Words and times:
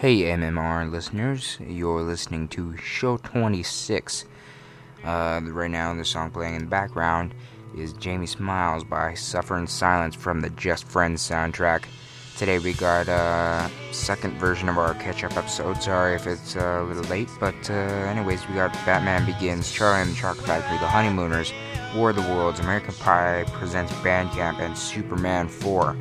Hey, 0.00 0.22
MMR 0.22 0.90
listeners, 0.90 1.58
you're 1.60 2.00
listening 2.00 2.48
to 2.48 2.74
Show 2.78 3.18
26. 3.18 4.24
Uh, 5.04 5.42
right 5.44 5.70
now, 5.70 5.92
the 5.92 6.06
song 6.06 6.30
playing 6.30 6.54
in 6.54 6.62
the 6.62 6.68
background 6.68 7.34
is 7.76 7.92
Jamie 7.92 8.24
Smiles 8.24 8.82
by 8.82 9.12
Suffer 9.12 9.58
in 9.58 9.66
Silence 9.66 10.14
from 10.14 10.40
the 10.40 10.48
Just 10.48 10.84
Friends 10.88 11.20
soundtrack. 11.28 11.84
Today 12.38 12.58
we 12.58 12.72
got 12.72 13.08
a 13.08 13.12
uh, 13.12 13.68
second 13.92 14.38
version 14.38 14.70
of 14.70 14.78
our 14.78 14.94
catch-up 14.94 15.36
episode. 15.36 15.82
Sorry 15.82 16.14
if 16.14 16.26
it's 16.26 16.56
uh, 16.56 16.80
a 16.82 16.84
little 16.84 17.04
late, 17.10 17.28
but 17.38 17.68
uh, 17.68 17.74
anyways, 17.74 18.48
we 18.48 18.54
got 18.54 18.72
Batman 18.86 19.26
Begins, 19.26 19.70
Charlie 19.70 20.00
and 20.00 20.12
the 20.12 20.16
Chocolate 20.16 20.46
Factory, 20.46 20.78
The 20.78 20.88
Honeymooners, 20.88 21.52
War 21.94 22.08
of 22.08 22.16
the 22.16 22.22
Worlds, 22.22 22.58
American 22.60 22.94
Pie 22.94 23.44
presents 23.52 23.92
Bandcamp, 23.96 24.60
and 24.60 24.78
Superman 24.78 25.46
4. 25.46 25.94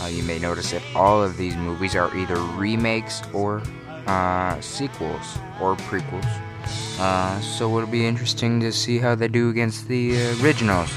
Uh, 0.00 0.06
you 0.06 0.24
may 0.24 0.40
notice 0.40 0.72
all 0.94 1.22
of 1.22 1.36
these 1.36 1.56
movies 1.56 1.94
are 1.94 2.14
either 2.16 2.36
remakes 2.36 3.22
or 3.32 3.62
uh, 4.06 4.60
sequels 4.60 5.38
or 5.60 5.76
prequels. 5.76 6.26
Uh, 6.98 7.40
so 7.40 7.76
it'll 7.78 7.90
be 7.90 8.06
interesting 8.06 8.60
to 8.60 8.72
see 8.72 8.98
how 8.98 9.14
they 9.14 9.28
do 9.28 9.50
against 9.50 9.88
the 9.88 10.30
originals. 10.42 10.90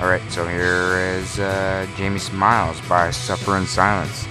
Alright, 0.00 0.22
so 0.30 0.46
here 0.46 0.98
is 0.98 1.38
uh, 1.38 1.86
Jamie 1.96 2.18
Smiles 2.18 2.80
by 2.88 3.10
Suffer 3.10 3.56
in 3.56 3.66
Silence. 3.66 4.26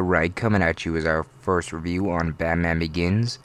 Alright, 0.00 0.34
coming 0.34 0.62
at 0.62 0.86
you 0.86 0.96
is 0.96 1.04
our 1.04 1.26
first 1.42 1.74
review 1.74 2.10
on 2.10 2.32
Batman 2.32 2.78
Begins. 2.78 3.38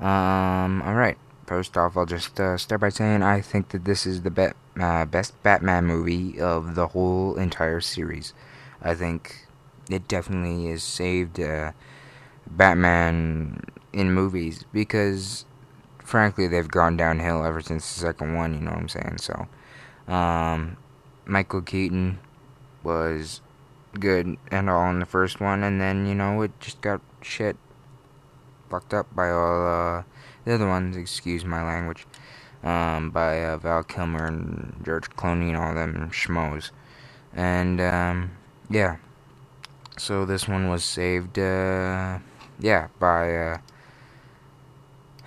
Um, 0.00 0.82
alright, 0.82 1.16
first 1.46 1.76
off, 1.76 1.96
I'll 1.96 2.04
just 2.04 2.40
uh, 2.40 2.56
start 2.58 2.80
by 2.80 2.88
saying 2.88 3.22
I 3.22 3.40
think 3.40 3.68
that 3.68 3.84
this 3.84 4.06
is 4.06 4.22
the 4.22 4.52
uh, 4.80 5.04
best 5.04 5.40
Batman 5.44 5.86
movie 5.86 6.40
of 6.40 6.74
the 6.74 6.88
whole 6.88 7.36
entire 7.36 7.80
series. 7.80 8.34
I 8.82 8.96
think 8.96 9.46
it 9.88 10.08
definitely 10.08 10.72
has 10.72 10.82
saved 10.82 11.38
uh, 11.38 11.70
Batman 12.44 13.62
in 13.92 14.12
movies 14.12 14.64
because, 14.72 15.44
frankly, 16.02 16.48
they've 16.48 16.66
gone 16.66 16.96
downhill 16.96 17.44
ever 17.44 17.60
since 17.60 17.94
the 17.94 18.00
second 18.00 18.34
one, 18.34 18.54
you 18.54 18.60
know 18.62 18.72
what 18.72 18.80
I'm 18.80 18.88
saying? 18.88 19.18
So, 19.18 19.46
um, 20.12 20.76
Michael 21.24 21.62
Keaton 21.62 22.18
was 22.82 23.42
good 23.98 24.36
and 24.50 24.70
all 24.70 24.90
in 24.90 25.00
the 25.00 25.06
first 25.06 25.40
one, 25.40 25.62
and 25.62 25.80
then 25.80 26.06
you 26.06 26.14
know 26.14 26.42
it 26.42 26.52
just 26.60 26.80
got 26.80 27.00
shit 27.22 27.56
fucked 28.68 28.94
up 28.94 29.14
by 29.14 29.30
all 29.30 29.66
uh, 29.66 30.02
the 30.44 30.54
other 30.54 30.68
ones. 30.68 30.96
Excuse 30.96 31.44
my 31.44 31.62
language. 31.62 32.06
Um, 32.62 33.10
by 33.10 33.42
uh, 33.42 33.56
Val 33.56 33.82
Kilmer 33.82 34.26
and 34.26 34.82
George 34.84 35.08
Clooney 35.10 35.48
and 35.48 35.56
all 35.56 35.74
them 35.74 36.10
schmoes, 36.12 36.70
and 37.34 37.80
um, 37.80 38.32
yeah. 38.68 38.96
So 39.96 40.24
this 40.24 40.48
one 40.48 40.68
was 40.68 40.84
saved, 40.84 41.38
uh, 41.38 42.18
yeah, 42.58 42.88
by 42.98 43.36
uh, 43.36 43.58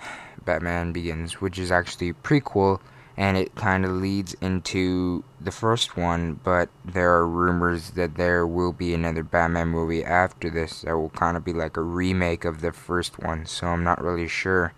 Batman 0.44 0.92
Begins, 0.92 1.40
which 1.40 1.58
is 1.58 1.70
actually 1.72 2.10
a 2.10 2.14
prequel 2.14 2.80
and 3.16 3.36
it 3.36 3.54
kind 3.54 3.84
of 3.84 3.92
leads 3.92 4.34
into 4.34 5.22
the 5.40 5.52
first 5.52 5.96
one, 5.96 6.40
but 6.42 6.68
there 6.84 7.12
are 7.12 7.26
rumors 7.26 7.90
that 7.90 8.16
there 8.16 8.46
will 8.46 8.72
be 8.72 8.92
another 8.92 9.22
Batman 9.22 9.68
movie 9.68 10.04
after 10.04 10.50
this 10.50 10.82
that 10.82 10.96
will 10.96 11.10
kind 11.10 11.36
of 11.36 11.44
be 11.44 11.52
like 11.52 11.76
a 11.76 11.82
remake 11.82 12.44
of 12.44 12.60
the 12.60 12.72
first 12.72 13.22
one, 13.22 13.46
so 13.46 13.68
I'm 13.68 13.84
not 13.84 14.02
really 14.02 14.26
sure 14.26 14.72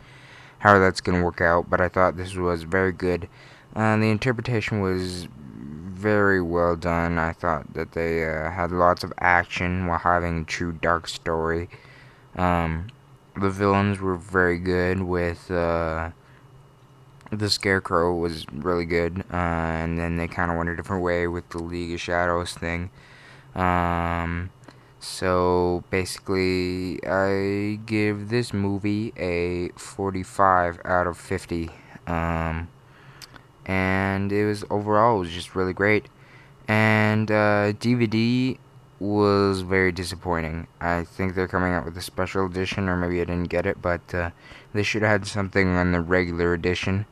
how 0.58 0.78
that's 0.78 1.00
going 1.00 1.18
to 1.18 1.24
work 1.24 1.40
out, 1.40 1.70
but 1.70 1.80
I 1.80 1.88
thought 1.88 2.16
this 2.16 2.34
was 2.34 2.64
very 2.64 2.92
good. 2.92 3.28
Uh, 3.74 3.96
the 3.96 4.10
interpretation 4.10 4.80
was 4.80 5.28
very 5.54 6.42
well 6.42 6.76
done. 6.76 7.18
I 7.18 7.32
thought 7.32 7.72
that 7.72 7.92
they 7.92 8.24
uh, 8.24 8.50
had 8.50 8.70
lots 8.70 9.02
of 9.02 9.12
action 9.18 9.86
while 9.86 9.98
having 9.98 10.40
a 10.40 10.44
true 10.44 10.72
dark 10.72 11.08
story. 11.08 11.70
Um, 12.36 12.88
the 13.34 13.50
villains 13.50 13.98
were 13.98 14.16
very 14.16 14.58
good 14.58 15.02
with. 15.02 15.50
Uh, 15.50 16.10
the 17.30 17.50
Scarecrow 17.50 18.14
was 18.14 18.46
really 18.52 18.84
good, 18.84 19.24
uh, 19.32 19.36
and 19.36 19.98
then 19.98 20.16
they 20.16 20.28
kind 20.28 20.50
of 20.50 20.56
went 20.56 20.70
a 20.70 20.76
different 20.76 21.02
way 21.02 21.26
with 21.26 21.48
the 21.50 21.58
League 21.58 21.92
of 21.92 22.00
Shadows 22.00 22.54
thing. 22.54 22.90
Um, 23.54 24.50
so 25.00 25.84
basically, 25.90 27.00
I 27.06 27.78
give 27.86 28.28
this 28.28 28.52
movie 28.52 29.12
a 29.16 29.70
45 29.76 30.80
out 30.84 31.06
of 31.06 31.16
50. 31.16 31.70
Um, 32.06 32.68
and 33.64 34.32
it 34.32 34.46
was 34.46 34.64
overall 34.70 35.16
it 35.16 35.20
was 35.20 35.30
just 35.30 35.54
really 35.54 35.72
great. 35.72 36.06
And 36.68 37.30
uh, 37.30 37.72
DVD 37.72 38.58
was 38.98 39.60
very 39.60 39.92
disappointing. 39.92 40.66
I 40.80 41.04
think 41.04 41.34
they're 41.34 41.48
coming 41.48 41.72
out 41.72 41.84
with 41.84 41.96
a 41.96 42.02
special 42.02 42.46
edition, 42.46 42.88
or 42.88 42.96
maybe 42.96 43.20
I 43.20 43.24
didn't 43.24 43.50
get 43.50 43.66
it, 43.66 43.82
but 43.82 44.14
uh, 44.14 44.30
they 44.72 44.82
should 44.82 45.02
have 45.02 45.10
had 45.10 45.26
something 45.26 45.76
on 45.76 45.92
the 45.92 46.00
regular 46.00 46.52
edition. 46.54 47.06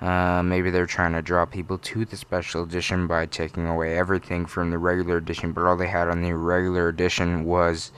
Uh, 0.00 0.42
maybe 0.42 0.70
they're 0.70 0.86
trying 0.86 1.12
to 1.12 1.22
draw 1.22 1.44
people 1.44 1.76
to 1.78 2.04
the 2.06 2.16
special 2.16 2.62
edition 2.62 3.06
by 3.06 3.26
taking 3.26 3.66
away 3.66 3.96
everything 3.98 4.46
from 4.46 4.70
the 4.70 4.78
regular 4.78 5.18
edition, 5.18 5.52
but 5.52 5.64
all 5.64 5.76
they 5.76 5.86
had 5.88 6.08
on 6.08 6.22
the 6.22 6.32
regular 6.34 6.88
edition 6.88 7.44
was 7.44 7.92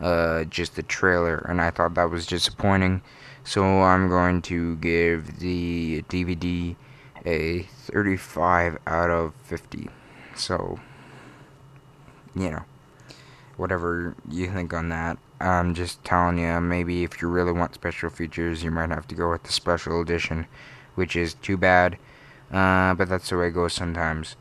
uh, 0.00 0.44
just 0.44 0.76
the 0.76 0.82
trailer, 0.82 1.44
and 1.48 1.60
I 1.60 1.70
thought 1.70 1.94
that 1.94 2.10
was 2.10 2.26
disappointing. 2.26 3.02
So 3.44 3.64
I'm 3.82 4.08
going 4.08 4.40
to 4.42 4.76
give 4.76 5.40
the 5.40 6.02
DVD 6.08 6.76
a 7.26 7.62
35 7.62 8.78
out 8.86 9.10
of 9.10 9.34
50. 9.44 9.90
So, 10.34 10.80
you 12.34 12.50
know. 12.50 12.64
whatever 13.56 14.14
you 14.28 14.50
think 14.50 14.72
on 14.72 14.88
that. 14.88 15.18
I'm 15.40 15.74
just 15.74 16.02
telling 16.04 16.38
you, 16.38 16.60
maybe 16.60 17.04
if 17.04 17.20
you 17.20 17.28
really 17.28 17.52
want 17.52 17.74
special 17.74 18.10
features, 18.10 18.62
you 18.64 18.70
might 18.70 18.90
have 18.90 19.06
to 19.08 19.14
go 19.14 19.30
with 19.30 19.42
the 19.44 19.52
special 19.52 20.00
edition, 20.00 20.46
which 20.94 21.16
is 21.16 21.34
too 21.34 21.56
bad. 21.56 21.98
Uh, 22.52 22.94
but 22.94 23.08
that's 23.08 23.30
the 23.30 23.38
way 23.38 23.48
it 23.48 23.52
goes 23.52 23.72
sometimes. 23.72 24.36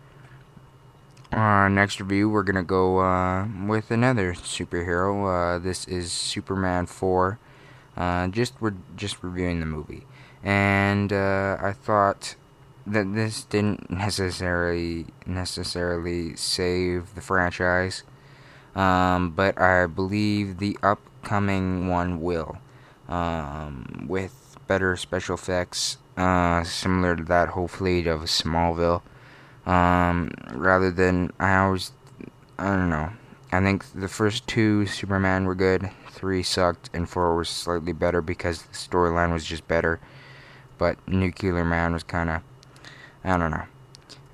Uh, 1.32 1.70
next 1.70 2.02
review, 2.02 2.30
we're 2.30 2.44
gonna 2.44 2.62
go 2.62 3.00
uh, 3.00 3.48
with 3.66 3.90
another 3.90 4.34
superhero. 4.34 5.56
Uh, 5.56 5.60
this 5.60 5.88
is 5.88 6.12
Superman 6.12 6.86
4. 6.86 7.40
Uh, 7.96 8.28
just 8.28 8.54
we're 8.60 8.74
just 8.98 9.24
reviewing 9.24 9.62
the 9.62 9.66
movie, 9.66 10.06
and 10.44 11.14
uh, 11.14 11.58
I 11.62 11.72
thought 11.72 12.36
that 12.86 13.14
this 13.14 13.44
didn't 13.44 13.90
necessarily 13.90 15.06
necessarily 15.26 16.36
save 16.36 17.16
the 17.16 17.22
franchise, 17.22 18.04
um, 18.76 19.32
but 19.32 19.58
I 19.60 19.88
believe 19.88 20.58
the 20.58 20.78
upcoming 20.84 21.88
one 21.88 22.20
will, 22.20 22.58
um, 23.08 24.06
with 24.10 24.58
better 24.68 24.98
special 24.98 25.36
effects, 25.36 25.98
uh, 26.18 26.64
similar 26.64 27.16
to 27.16 27.24
that 27.24 27.50
hopefully 27.50 28.08
of 28.08 28.22
Smallville. 28.22 29.02
Um, 29.66 30.32
rather 30.54 30.92
than 30.92 31.32
I 31.40 31.58
always 31.58 31.92
I 32.58 32.76
don't 32.76 32.90
know. 32.90 33.12
I 33.52 33.60
think 33.60 33.86
the 33.94 34.08
first 34.08 34.48
two 34.48 34.86
Superman 34.86 35.46
were 35.46 35.56
good, 35.56 35.90
three 36.10 36.42
sucked, 36.42 36.90
and 36.94 37.10
four 37.10 37.36
was 37.36 37.50
slightly 37.50 37.94
better 37.94 38.22
because 38.22 38.64
the 38.64 38.74
storyline 38.74 39.34
was 39.34 39.46
just 39.46 39.68
better. 39.68 40.00
But 40.78 40.98
Nuclear 41.08 41.66
Man 41.66 41.94
was 41.94 42.04
kind 42.04 42.30
of 42.30 42.42
I 43.24 43.38
don't 43.38 43.52
know. 43.52 43.66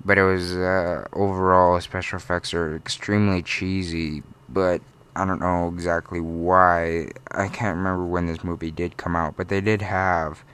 But 0.04 0.18
it 0.18 0.22
was 0.22 0.56
uh, 0.56 1.04
overall 1.12 1.80
special 1.80 2.16
effects 2.16 2.54
are 2.54 2.74
extremely 2.76 3.42
cheesy, 3.42 4.22
but 4.48 4.80
I 5.14 5.24
don't 5.24 5.40
know 5.40 5.68
exactly 5.68 6.20
why. 6.20 7.08
I 7.32 7.48
can't 7.48 7.76
remember 7.76 8.04
when 8.04 8.26
this 8.26 8.44
movie 8.44 8.70
did 8.70 8.96
come 8.96 9.16
out, 9.16 9.36
but 9.36 9.48
they 9.48 9.60
did 9.60 9.82
have 9.82 10.44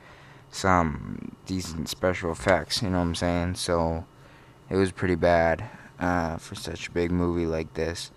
some 0.54 1.36
decent 1.46 1.88
special 1.88 2.30
effects, 2.30 2.82
you 2.82 2.90
know 2.90 2.98
what 2.98 3.04
I'm 3.04 3.14
saying? 3.14 3.54
So 3.56 4.04
it 4.70 4.76
was 4.76 4.92
pretty 4.92 5.16
bad 5.16 5.64
uh, 5.98 6.36
for 6.36 6.54
such 6.54 6.88
a 6.88 6.90
big 6.90 7.10
movie 7.10 7.46
like 7.46 7.74
this. 7.74 8.10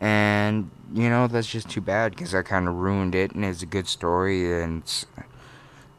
And, 0.00 0.70
you 0.92 1.08
know, 1.08 1.26
that's 1.26 1.48
just 1.48 1.68
too 1.68 1.80
bad 1.80 2.12
because 2.12 2.34
I 2.34 2.42
kind 2.42 2.68
of 2.68 2.74
ruined 2.74 3.14
it, 3.14 3.32
and 3.32 3.44
it's 3.44 3.62
a 3.62 3.66
good 3.66 3.88
story, 3.88 4.62
and 4.62 4.82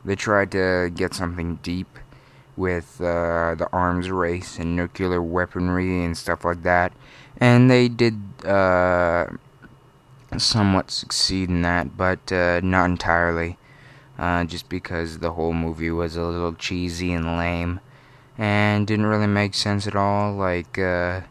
they 0.05 0.15
tried 0.15 0.51
to 0.51 0.89
get 0.93 1.13
something 1.13 1.59
deep 1.63 1.99
with 2.55 2.99
uh, 3.01 3.55
the 3.55 3.67
arms 3.71 4.09
race 4.09 4.57
and 4.57 4.75
nuclear 4.75 5.21
weaponry 5.21 6.03
and 6.03 6.17
stuff 6.17 6.45
like 6.45 6.63
that. 6.63 6.93
And 7.37 7.69
they 7.69 7.87
did 7.87 8.19
uh, 8.45 9.27
somewhat 10.37 10.91
succeed 10.91 11.49
in 11.49 11.61
that, 11.61 11.95
but 11.95 12.31
uh, 12.31 12.59
not 12.63 12.85
entirely. 12.85 13.57
Uh, 14.19 14.43
just 14.43 14.67
because 14.67 15.19
the 15.19 15.31
whole 15.31 15.53
movie 15.53 15.89
was 15.89 16.17
a 16.17 16.21
little 16.21 16.51
cheesy 16.51 17.13
and 17.13 17.37
lame 17.37 17.79
and 18.37 18.85
didn't 18.85 19.05
really 19.05 19.27
make 19.27 19.53
sense 19.53 19.87
at 19.87 19.95
all. 19.95 20.33
Like 20.33 20.77
uh, 20.77 21.21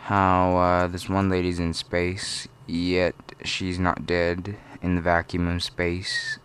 how 0.00 0.56
uh, 0.58 0.86
this 0.86 1.08
one 1.08 1.30
lady's 1.30 1.58
in 1.58 1.72
space, 1.72 2.46
yet 2.66 3.14
she's 3.42 3.78
not 3.78 4.04
dead 4.04 4.54
in 4.82 4.96
the 4.96 5.00
vacuum 5.00 5.48
of 5.48 5.62
space. 5.62 6.38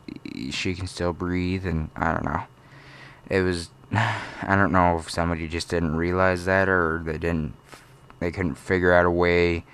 She 0.49 0.73
can 0.73 0.87
still 0.87 1.11
breathe, 1.11 1.65
and 1.65 1.89
I 1.93 2.13
don't 2.13 2.23
know. 2.23 2.43
It 3.29 3.41
was 3.41 3.69
I 3.91 4.55
don't 4.55 4.71
know 4.71 4.97
if 4.97 5.09
somebody 5.09 5.45
just 5.49 5.69
didn't 5.69 5.97
realize 5.97 6.45
that 6.45 6.69
or 6.69 7.01
they 7.03 7.17
didn't 7.17 7.53
they 8.19 8.31
couldn't 8.31 8.55
figure 8.55 8.93
out 8.93 9.05
a 9.05 9.11
way 9.11 9.65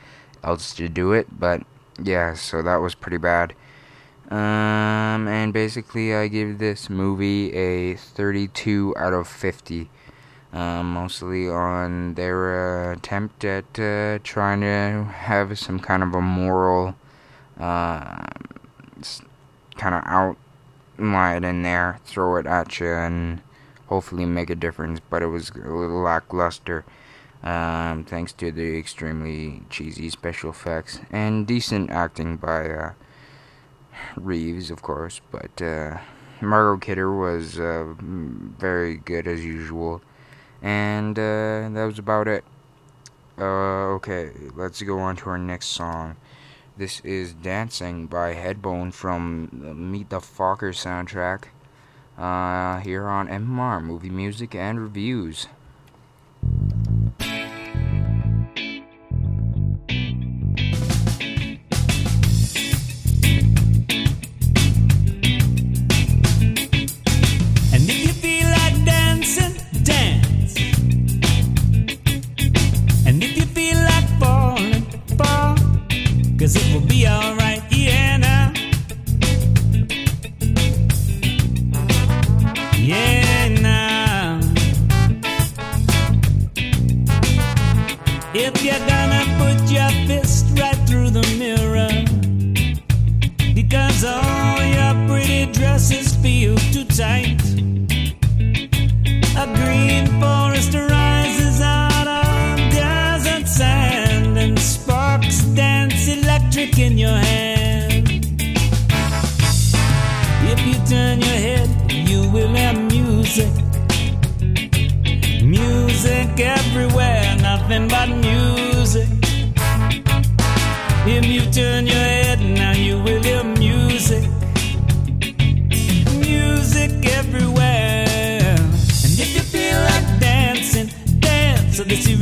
else 0.43 0.73
to 0.75 0.89
do 0.89 1.13
it, 1.13 1.27
but 1.39 1.61
yeah, 2.01 2.33
so 2.33 2.63
that 2.63 2.77
was 2.77 2.95
pretty 2.95 3.17
bad. 3.17 3.53
And 4.29 4.84
basically, 5.55 6.13
I 6.13 6.27
give 6.27 6.57
this 6.57 6.89
movie 6.89 7.53
a 7.53 7.95
32 7.95 8.93
out 8.97 9.13
of 9.13 9.25
50. 9.25 9.89
Um, 10.51 10.91
mostly 10.91 11.47
on 11.47 12.15
their 12.15 12.89
uh, 12.89 12.93
attempt 12.95 13.45
at 13.45 13.79
uh, 13.79 14.19
trying 14.21 14.59
to 14.59 15.09
have 15.09 15.57
some 15.57 15.79
kind 15.79 16.03
of 16.03 16.13
a 16.13 16.19
moral, 16.19 16.95
uh, 17.57 18.25
kind 19.77 19.95
of 19.95 20.03
outline 20.05 21.45
in 21.45 21.61
there, 21.63 21.99
throw 22.03 22.35
it 22.35 22.45
at 22.45 22.77
you, 22.81 22.87
and 22.87 23.41
hopefully 23.87 24.25
make 24.25 24.49
a 24.49 24.55
difference. 24.55 24.99
But 25.09 25.23
it 25.23 25.27
was 25.27 25.51
a 25.51 25.71
little 25.71 26.01
lackluster. 26.01 26.83
Um, 27.43 28.03
thanks 28.03 28.33
to 28.33 28.51
the 28.51 28.77
extremely 28.77 29.61
cheesy 29.69 30.09
special 30.09 30.49
effects 30.49 30.99
and 31.11 31.47
decent 31.47 31.91
acting 31.91 32.35
by 32.35 32.69
uh, 32.69 32.91
Reeves, 34.15 34.71
of 34.71 34.81
course, 34.81 35.21
but 35.31 35.61
uh, 35.61 35.99
Margot 36.41 36.77
Kidder 36.77 37.15
was 37.15 37.59
uh, 37.59 37.93
very 37.99 38.97
good 38.97 39.27
as 39.27 39.43
usual, 39.43 40.01
and 40.61 41.17
uh, 41.17 41.69
that 41.69 41.85
was 41.85 41.99
about 41.99 42.27
it. 42.27 42.43
Uh, 43.37 43.95
okay, 43.95 44.31
let's 44.55 44.81
go 44.81 44.99
on 44.99 45.15
to 45.17 45.29
our 45.29 45.37
next 45.37 45.67
song. 45.67 46.15
This 46.77 46.99
is 47.01 47.33
Dancing 47.33 48.07
by 48.07 48.33
Headbone 48.33 48.91
from 48.91 49.49
Meet 49.91 50.09
the 50.09 50.19
Focker 50.19 50.73
soundtrack 50.73 51.45
uh, 52.17 52.81
here 52.81 53.07
on 53.07 53.27
MMR 53.27 53.83
Movie 53.83 54.09
Music 54.09 54.55
and 54.55 54.79
Reviews. 54.79 55.47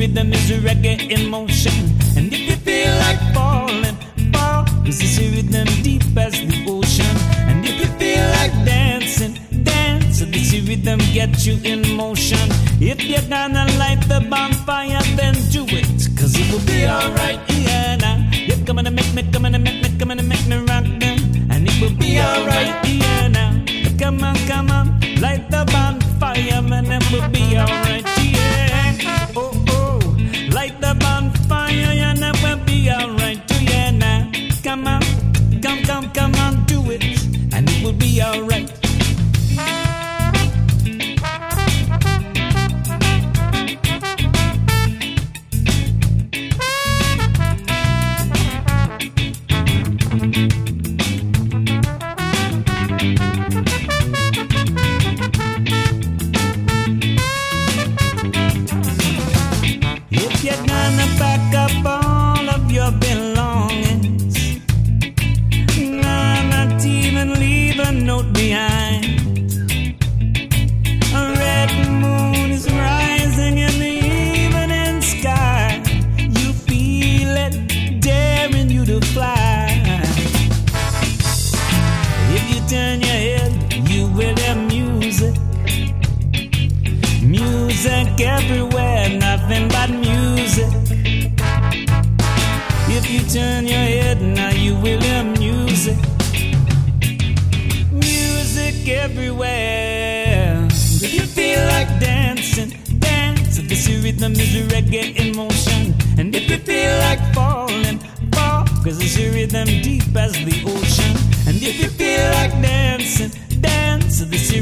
rhythm 0.03 0.33
is 0.33 0.51
a 0.51 0.57
reggae 0.67 0.99
in 1.15 1.29
motion. 1.29 1.75
And 2.17 2.27
if 2.33 2.41
you 2.49 2.57
feel 2.67 2.93
like 3.05 3.21
falling, 3.33 3.97
fall. 4.33 4.65
This 4.83 4.99
is 5.01 5.13
a 5.23 5.25
rhythm 5.35 5.67
deep 5.81 6.03
as 6.17 6.33
the 6.33 6.57
ocean. 6.67 7.15
And 7.47 7.65
if 7.65 7.75
you 7.81 7.89
feel 8.01 8.25
like 8.37 8.53
dancing, 8.67 9.33
dance. 9.63 10.19
So 10.19 10.25
this 10.25 10.51
rhythm 10.67 10.99
gets 11.17 11.45
you 11.47 11.55
in 11.63 11.95
motion. 11.95 12.45
If 12.91 12.99
you're 13.09 13.27
gonna 13.29 13.65
light 13.79 14.01
the 14.11 14.19
bonfire, 14.29 15.03
then 15.15 15.35
do 15.55 15.63
it. 15.79 15.87
Cause 16.19 16.35
it 16.35 16.47
will 16.51 16.65
be 16.67 16.79
alright, 16.85 17.39
yeah. 17.65 17.95
Now, 17.95 18.17
you're 18.47 18.63
coming 18.67 18.83
to 18.83 18.91
make 18.91 19.11
me, 19.15 19.23
coming 19.31 19.53
to 19.53 19.59
make 19.59 19.79
me, 19.83 19.89
coming 19.97 20.17
to 20.17 20.23
make 20.23 20.45
me 20.51 20.57
rock 20.67 20.85
them. 20.99 21.17
And 21.49 21.61
it 21.69 21.75
will 21.79 21.95
be 21.95 22.19
alright, 22.19 22.75
yeah. 22.85 23.29
Now, 23.29 23.51
come 23.97 24.21
on, 24.21 24.35
come 24.51 24.69
on. 24.69 24.99
Light 25.23 25.32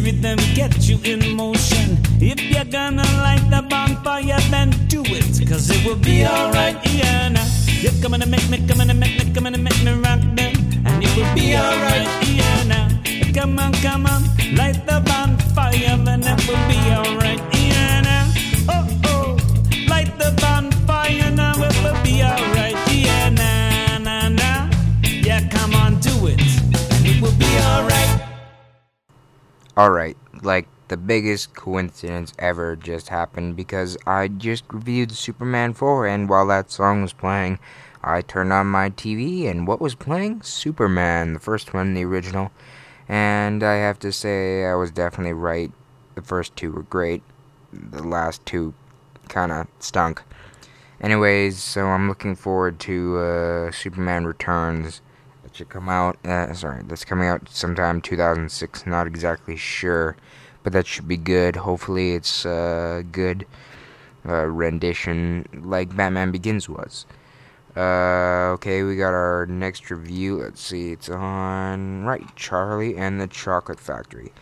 rhythm 0.04 0.38
get 0.54 0.74
you 0.88 1.00
in 1.04 1.36
motion. 1.36 1.98
If 2.20 2.42
you're 2.42 2.66
gonna 2.66 3.04
light 3.22 3.46
the 3.50 3.62
bonfire, 3.70 4.40
then 4.50 4.70
do 4.88 5.02
it. 5.06 5.48
Cause 5.48 5.70
it 5.70 5.86
will 5.86 5.96
be 5.96 6.26
alright, 6.26 6.78
yeah. 6.92 7.30
Now. 7.30 7.46
You're 7.82 7.98
coming 8.02 8.22
to 8.22 8.28
make 8.28 8.48
me, 8.50 8.66
coming 8.68 8.88
to 8.88 8.94
make 8.94 9.18
me, 9.18 9.34
coming 9.34 9.54
to 9.54 9.60
make 9.60 9.84
me 9.84 9.92
rock 9.94 10.22
them. 10.36 10.54
And 10.86 11.04
it 11.04 11.16
will 11.16 11.34
be 11.36 11.56
alright, 11.56 12.10
yeah. 12.28 12.64
Now. 12.64 12.88
Come 13.34 13.60
on, 13.60 13.72
come 13.76 14.06
on, 14.06 14.24
light 14.56 14.86
the 14.86 15.02
bonfire, 15.06 15.98
then 16.04 16.22
it 16.22 16.48
will 16.48 16.68
be 16.68 16.78
alright, 16.92 17.21
Alright, 29.82 30.18
like 30.44 30.68
the 30.90 30.96
biggest 30.96 31.56
coincidence 31.56 32.34
ever 32.38 32.76
just 32.76 33.10
happened 33.10 33.56
because 33.56 33.98
I 34.06 34.28
just 34.28 34.64
reviewed 34.72 35.12
Superman 35.12 35.74
4, 35.74 36.06
and 36.06 36.30
while 36.30 36.46
that 36.46 36.70
song 36.70 37.02
was 37.02 37.14
playing, 37.14 37.58
I 38.04 38.22
turned 38.22 38.54
on 38.54 38.68
my 38.68 38.92
TV, 38.92 39.50
and 39.50 39.66
what 39.66 39.82
was 39.82 39.96
playing? 39.96 40.44
Superman, 40.44 41.34
the 41.34 41.40
first 41.40 41.74
one, 41.74 41.96
the 41.96 42.06
original. 42.06 42.52
And 43.10 43.64
I 43.64 43.78
have 43.78 43.98
to 44.02 44.12
say, 44.12 44.66
I 44.68 44.76
was 44.76 44.92
definitely 44.92 45.34
right. 45.34 45.72
The 46.14 46.22
first 46.22 46.56
two 46.56 46.72
were 46.72 46.84
great, 46.84 47.24
the 47.74 48.04
last 48.04 48.46
two 48.46 48.76
kind 49.30 49.52
of 49.52 49.66
stunk. 49.80 50.22
Anyways, 51.02 51.58
so 51.58 51.88
I'm 51.88 52.08
looking 52.08 52.36
forward 52.36 52.80
to 52.82 53.18
uh, 53.18 53.72
Superman 53.72 54.26
Returns. 54.28 55.02
Come 55.66 55.90
out. 55.90 56.18
Uh, 56.26 56.54
sorry, 56.54 56.84
that's 56.84 57.06
coming 57.06 57.28
out 57.28 57.50
sometime 57.50 58.02
2006. 58.02 58.86
Not 58.86 59.08
exactly 59.08 59.56
sure, 59.56 60.16
but 60.64 60.74
that 60.74 60.88
should 60.88 61.08
be 61.08 61.18
good. 61.18 61.56
Hopefully, 61.58 62.14
it's 62.14 62.46
a 62.46 63.04
good 63.12 63.46
uh, 64.28 64.46
rendition 64.46 65.48
like 65.54 65.96
Batman 65.96 66.32
Begins 66.32 66.70
was. 66.70 67.06
Uh, 67.76 68.52
okay, 68.54 68.84
we 68.84 68.98
got 68.98 69.14
our 69.14 69.46
next 69.46 69.90
review. 69.90 70.38
Let's 70.38 70.62
see, 70.62 70.92
it's 70.92 71.10
on 71.10 72.04
right. 72.04 72.26
Charlie 72.36 72.98
and 72.98 73.22
the 73.22 73.28
Chocolate 73.28 73.80
Factory. 73.80 74.34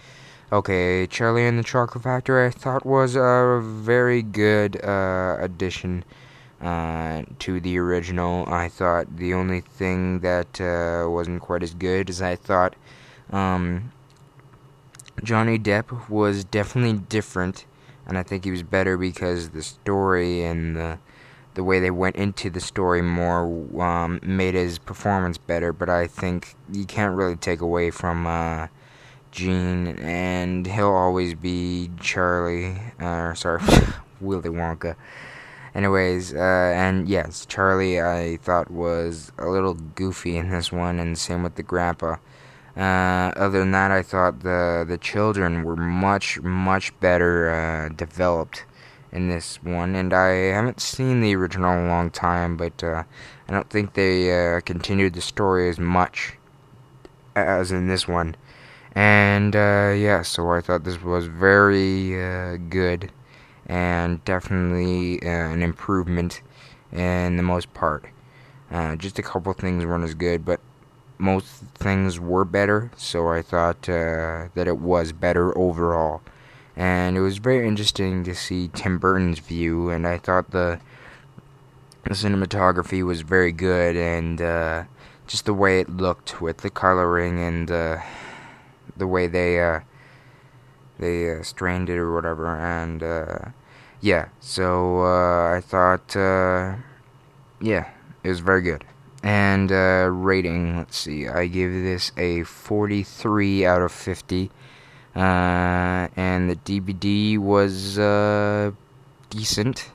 Okay, 0.52 1.06
Charlie 1.06 1.46
and 1.46 1.60
the 1.60 1.64
Chocolate 1.64 2.04
Factory. 2.04 2.48
I 2.48 2.50
thought 2.50 2.86
was 2.86 3.16
a 3.16 3.60
very 3.62 4.24
good 4.24 4.84
uh, 4.84 5.38
addition 5.40 6.04
uh, 6.62 7.24
to 7.40 7.60
the 7.60 7.78
original. 7.78 8.46
I 8.48 8.70
thought 8.70 9.18
the 9.18 9.34
only 9.34 9.62
thing 9.62 10.20
that 10.20 10.60
uh, 10.60 11.10
wasn't 11.10 11.42
quite 11.42 11.64
as 11.64 11.74
good 11.74 12.10
is 12.10 12.22
I 12.22 12.36
thought 12.36 12.76
um, 13.32 13.92
Johnny 15.24 15.58
Depp 15.58 16.10
was 16.10 16.44
definitely 16.44 17.00
different, 17.10 17.66
and 18.06 18.18
I 18.18 18.24
think 18.24 18.44
he 18.44 18.52
was 18.52 18.64
better 18.64 18.98
because 18.98 19.50
the 19.50 19.64
story 19.64 20.44
and 20.44 20.76
the 20.76 21.00
the 21.56 21.64
way 21.64 21.80
they 21.80 21.92
went 21.92 22.16
into 22.16 22.50
the 22.50 22.60
story 22.60 23.02
more 23.02 23.44
um, 23.82 24.20
made 24.24 24.54
his 24.54 24.80
performance 24.80 25.38
better. 25.38 25.74
But 25.74 25.90
I 25.90 26.08
think 26.08 26.56
you 26.72 26.86
can't 26.86 27.16
really 27.16 27.36
take 27.36 27.60
away 27.60 27.92
from 27.92 28.28
uh, 28.28 28.68
Gene, 29.32 29.88
and 30.00 30.66
he'll 30.66 30.94
always 30.94 31.34
be 31.34 31.92
Charlie. 32.00 32.78
Uh, 33.00 33.34
sorry, 33.34 33.62
Willy 34.22 34.50
Wonka. 34.50 34.96
Anyways, 35.76 36.34
uh, 36.34 36.38
and 36.76 37.08
yes, 37.08 37.46
Charlie 37.46 38.02
I 38.02 38.38
thought 38.38 38.72
was 38.72 39.32
a 39.38 39.48
little 39.48 39.76
goofy 39.76 40.38
in 40.38 40.50
this 40.50 40.72
one, 40.72 41.00
and 41.00 41.18
same 41.18 41.44
with 41.44 41.56
the 41.56 41.64
grandpa. 41.64 42.18
Uh, 42.76 43.34
other 43.36 43.60
than 43.60 43.72
that, 43.72 43.92
I 43.92 44.02
thought 44.02 44.42
the 44.42 44.86
the 44.88 44.98
children 44.98 45.64
were 45.64 45.76
much 45.76 46.42
much 46.42 46.98
better 47.00 47.50
uh, 47.50 47.90
developed 47.90 48.66
in 49.12 49.30
this 49.30 49.62
one, 49.64 49.96
and 49.96 50.14
I 50.14 50.30
haven't 50.54 50.80
seen 50.80 51.22
the 51.22 51.36
original 51.36 51.74
in 51.74 51.86
a 51.86 51.88
long 51.88 52.10
time, 52.12 52.58
but 52.58 52.84
uh, 52.84 53.04
I 53.48 53.52
don't 53.52 53.70
think 53.70 53.94
they 53.94 54.56
uh, 54.56 54.62
continued 54.62 55.14
the 55.14 55.22
story 55.22 55.70
as 55.70 55.80
much 55.80 56.34
as 57.36 57.72
in 57.72 57.88
this 57.88 58.08
one. 58.08 58.36
And 58.94 59.56
uh, 59.56 59.94
yeah, 59.96 60.22
so 60.24 60.52
I 60.52 60.62
thought 60.62 60.84
this 60.84 61.02
was 61.02 61.28
very 61.28 62.22
uh, 62.22 62.58
good 62.70 63.12
and 63.70 64.24
definitely 64.26 65.22
uh, 65.22 65.54
an 65.54 65.62
improvement 65.62 66.42
in 66.92 67.38
the 67.38 67.44
most 67.44 67.74
part. 67.74 68.04
Uh, 68.70 68.98
just 68.98 69.18
a 69.18 69.24
couple 69.24 69.54
things 69.54 69.86
weren't 69.86 70.04
as 70.04 70.14
good, 70.14 70.44
but 70.44 70.60
most 71.18 71.48
things 71.76 72.20
were 72.20 72.44
better, 72.44 72.92
so 72.98 73.30
I 73.30 73.42
thought 73.42 73.84
that 73.84 74.68
it 74.68 74.78
was 74.78 75.14
better 75.14 75.58
overall 75.58 76.22
and 76.80 77.18
it 77.18 77.20
was 77.20 77.40
very 77.40 77.68
interesting 77.68 78.24
to 78.24 78.34
see 78.34 78.70
Tim 78.74 79.00
Burton's 79.00 79.40
view, 79.40 79.90
and 79.90 80.08
I 80.08 80.18
thought 80.18 80.52
the, 80.52 80.80
the 82.04 82.12
cinematography 82.12 83.06
was 83.06 83.20
very 83.20 83.52
good, 83.52 83.98
and 83.98 84.42
uh, 84.42 84.84
just 85.28 85.44
the 85.44 85.54
way 85.54 85.82
it 85.82 85.90
looked 85.90 86.42
with 86.42 86.60
the 86.60 86.70
coloring 86.70 87.38
and 87.38 87.70
uh, 87.70 87.98
the 88.96 89.08
way 89.08 89.28
they 89.28 89.62
uh, 89.62 89.82
they 91.00 91.30
uh, 91.30 91.44
strained 91.44 91.90
it 91.90 91.98
or 91.98 92.14
whatever, 92.14 92.48
and 92.48 93.04
uh, 93.04 93.40
yeah, 94.02 94.30
so 94.40 95.02
uh, 95.04 95.56
I 95.58 95.62
thought 95.62 96.16
yeah, 97.62 97.90
it 98.24 98.30
was 98.30 98.40
very 98.40 98.62
good. 98.62 98.86
And 99.22 99.70
rating, 99.72 100.78
let's 100.78 100.98
see, 100.98 101.28
I 101.28 101.48
give 101.48 101.72
this 101.72 102.12
a 102.18 102.44
43 102.44 103.66
out 103.66 103.82
of 103.82 103.92
50. 103.92 104.52
Uh, 105.16 106.08
and 106.16 106.50
the 106.50 106.56
DVD 106.56 107.38
was 107.38 107.98
uh, 107.98 108.72
decent. 109.30 109.92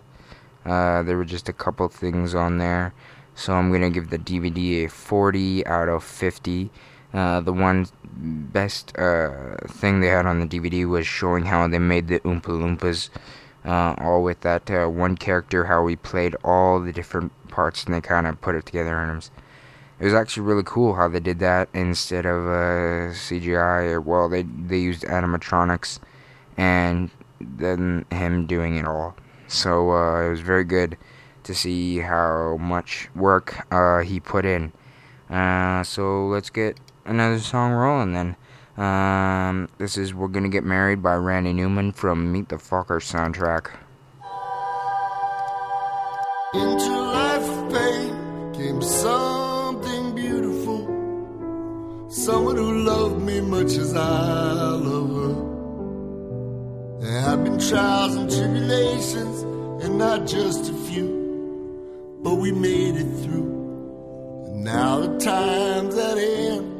Uh, 0.64 1.02
there 1.02 1.16
were 1.16 1.24
just 1.24 1.48
a 1.48 1.52
couple 1.52 1.88
things 1.88 2.34
on 2.34 2.58
there, 2.58 2.92
so 3.34 3.54
I'm 3.54 3.70
gonna 3.70 3.90
give 3.90 4.10
the 4.10 4.18
DVD 4.18 4.84
a 4.84 4.88
40 4.88 5.66
out 5.66 5.88
of 5.88 6.02
50. 6.02 6.70
Uh, 7.12 7.40
the 7.40 7.52
one 7.52 7.86
best 8.02 8.96
uh, 8.98 9.56
thing 9.68 10.00
they 10.00 10.08
had 10.08 10.26
on 10.26 10.40
the 10.40 10.46
DVD 10.46 10.88
was 10.88 11.06
showing 11.06 11.44
how 11.44 11.68
they 11.68 11.78
made 11.78 12.08
the 12.08 12.18
Oompa 12.20 12.42
Loompas, 12.42 13.08
uh, 13.64 13.94
all 13.98 14.22
with 14.22 14.40
that 14.40 14.68
one 14.90 15.16
character, 15.16 15.64
how 15.64 15.86
he 15.86 15.96
played 15.96 16.36
all 16.44 16.80
the 16.80 16.92
different 16.92 17.32
parts, 17.48 17.84
and 17.84 17.94
they 17.94 18.00
kind 18.00 18.26
of 18.26 18.40
put 18.40 18.54
it 18.54 18.66
together. 18.66 19.02
It 19.02 19.14
was, 19.14 19.30
it 20.00 20.04
was 20.04 20.14
actually 20.14 20.42
really 20.44 20.62
cool 20.64 20.94
how 20.94 21.08
they 21.08 21.20
did 21.20 21.38
that 21.38 21.68
instead 21.72 22.26
of 22.26 22.46
uh, 22.46 23.12
CGI. 23.14 23.92
Or, 23.92 24.00
well, 24.00 24.28
they 24.28 24.42
they 24.42 24.78
used 24.78 25.02
animatronics, 25.04 25.98
and 26.56 27.10
then 27.40 28.04
him 28.10 28.46
doing 28.46 28.76
it 28.76 28.86
all. 28.86 29.16
So 29.48 29.92
uh, 29.92 30.26
it 30.26 30.30
was 30.30 30.40
very 30.40 30.64
good 30.64 30.96
to 31.44 31.54
see 31.54 31.98
how 31.98 32.56
much 32.58 33.08
work 33.14 33.66
uh, 33.70 34.00
he 34.00 34.18
put 34.20 34.44
in. 34.44 34.72
Uh, 35.30 35.82
so 35.82 36.26
let's 36.26 36.50
get 36.50 36.78
another 37.04 37.38
song 37.38 37.72
rolling 37.72 38.12
then. 38.12 38.36
Um, 38.76 39.68
this 39.78 39.96
is 39.96 40.12
"We're 40.12 40.26
Gonna 40.26 40.48
Get 40.48 40.64
Married" 40.64 41.00
by 41.00 41.14
Randy 41.14 41.52
Newman 41.52 41.92
from 41.92 42.32
Meet 42.32 42.48
the 42.48 42.56
Fockers 42.56 43.06
soundtrack. 43.06 43.70
Into 46.54 46.90
life 46.90 47.72
pain 47.72 48.52
came 48.52 48.82
something 48.82 50.16
beautiful. 50.16 52.08
Someone 52.10 52.56
who 52.56 52.82
loved 52.84 53.22
me 53.22 53.40
much 53.40 53.76
as 53.76 53.94
I 53.94 54.70
love 54.70 55.10
her. 55.22 55.34
There 57.00 57.20
have 57.20 57.44
been 57.44 57.60
trials 57.60 58.16
and 58.16 58.28
tribulations, 58.28 59.42
and 59.84 59.98
not 59.98 60.26
just 60.26 60.68
a 60.68 60.74
few, 60.74 62.18
but 62.24 62.34
we 62.36 62.50
made 62.50 62.96
it 62.96 63.22
through. 63.22 64.46
And 64.46 64.64
now 64.64 64.98
the 64.98 65.16
time's 65.18 65.96
at 65.96 66.18
end. 66.18 66.73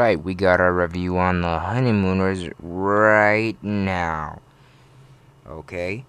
Alright, 0.00 0.24
we 0.24 0.32
got 0.32 0.62
our 0.62 0.72
review 0.72 1.18
on 1.18 1.42
the 1.42 1.58
Honeymooners 1.58 2.48
right 2.58 3.62
now. 3.62 4.40
Okay. 5.46 6.06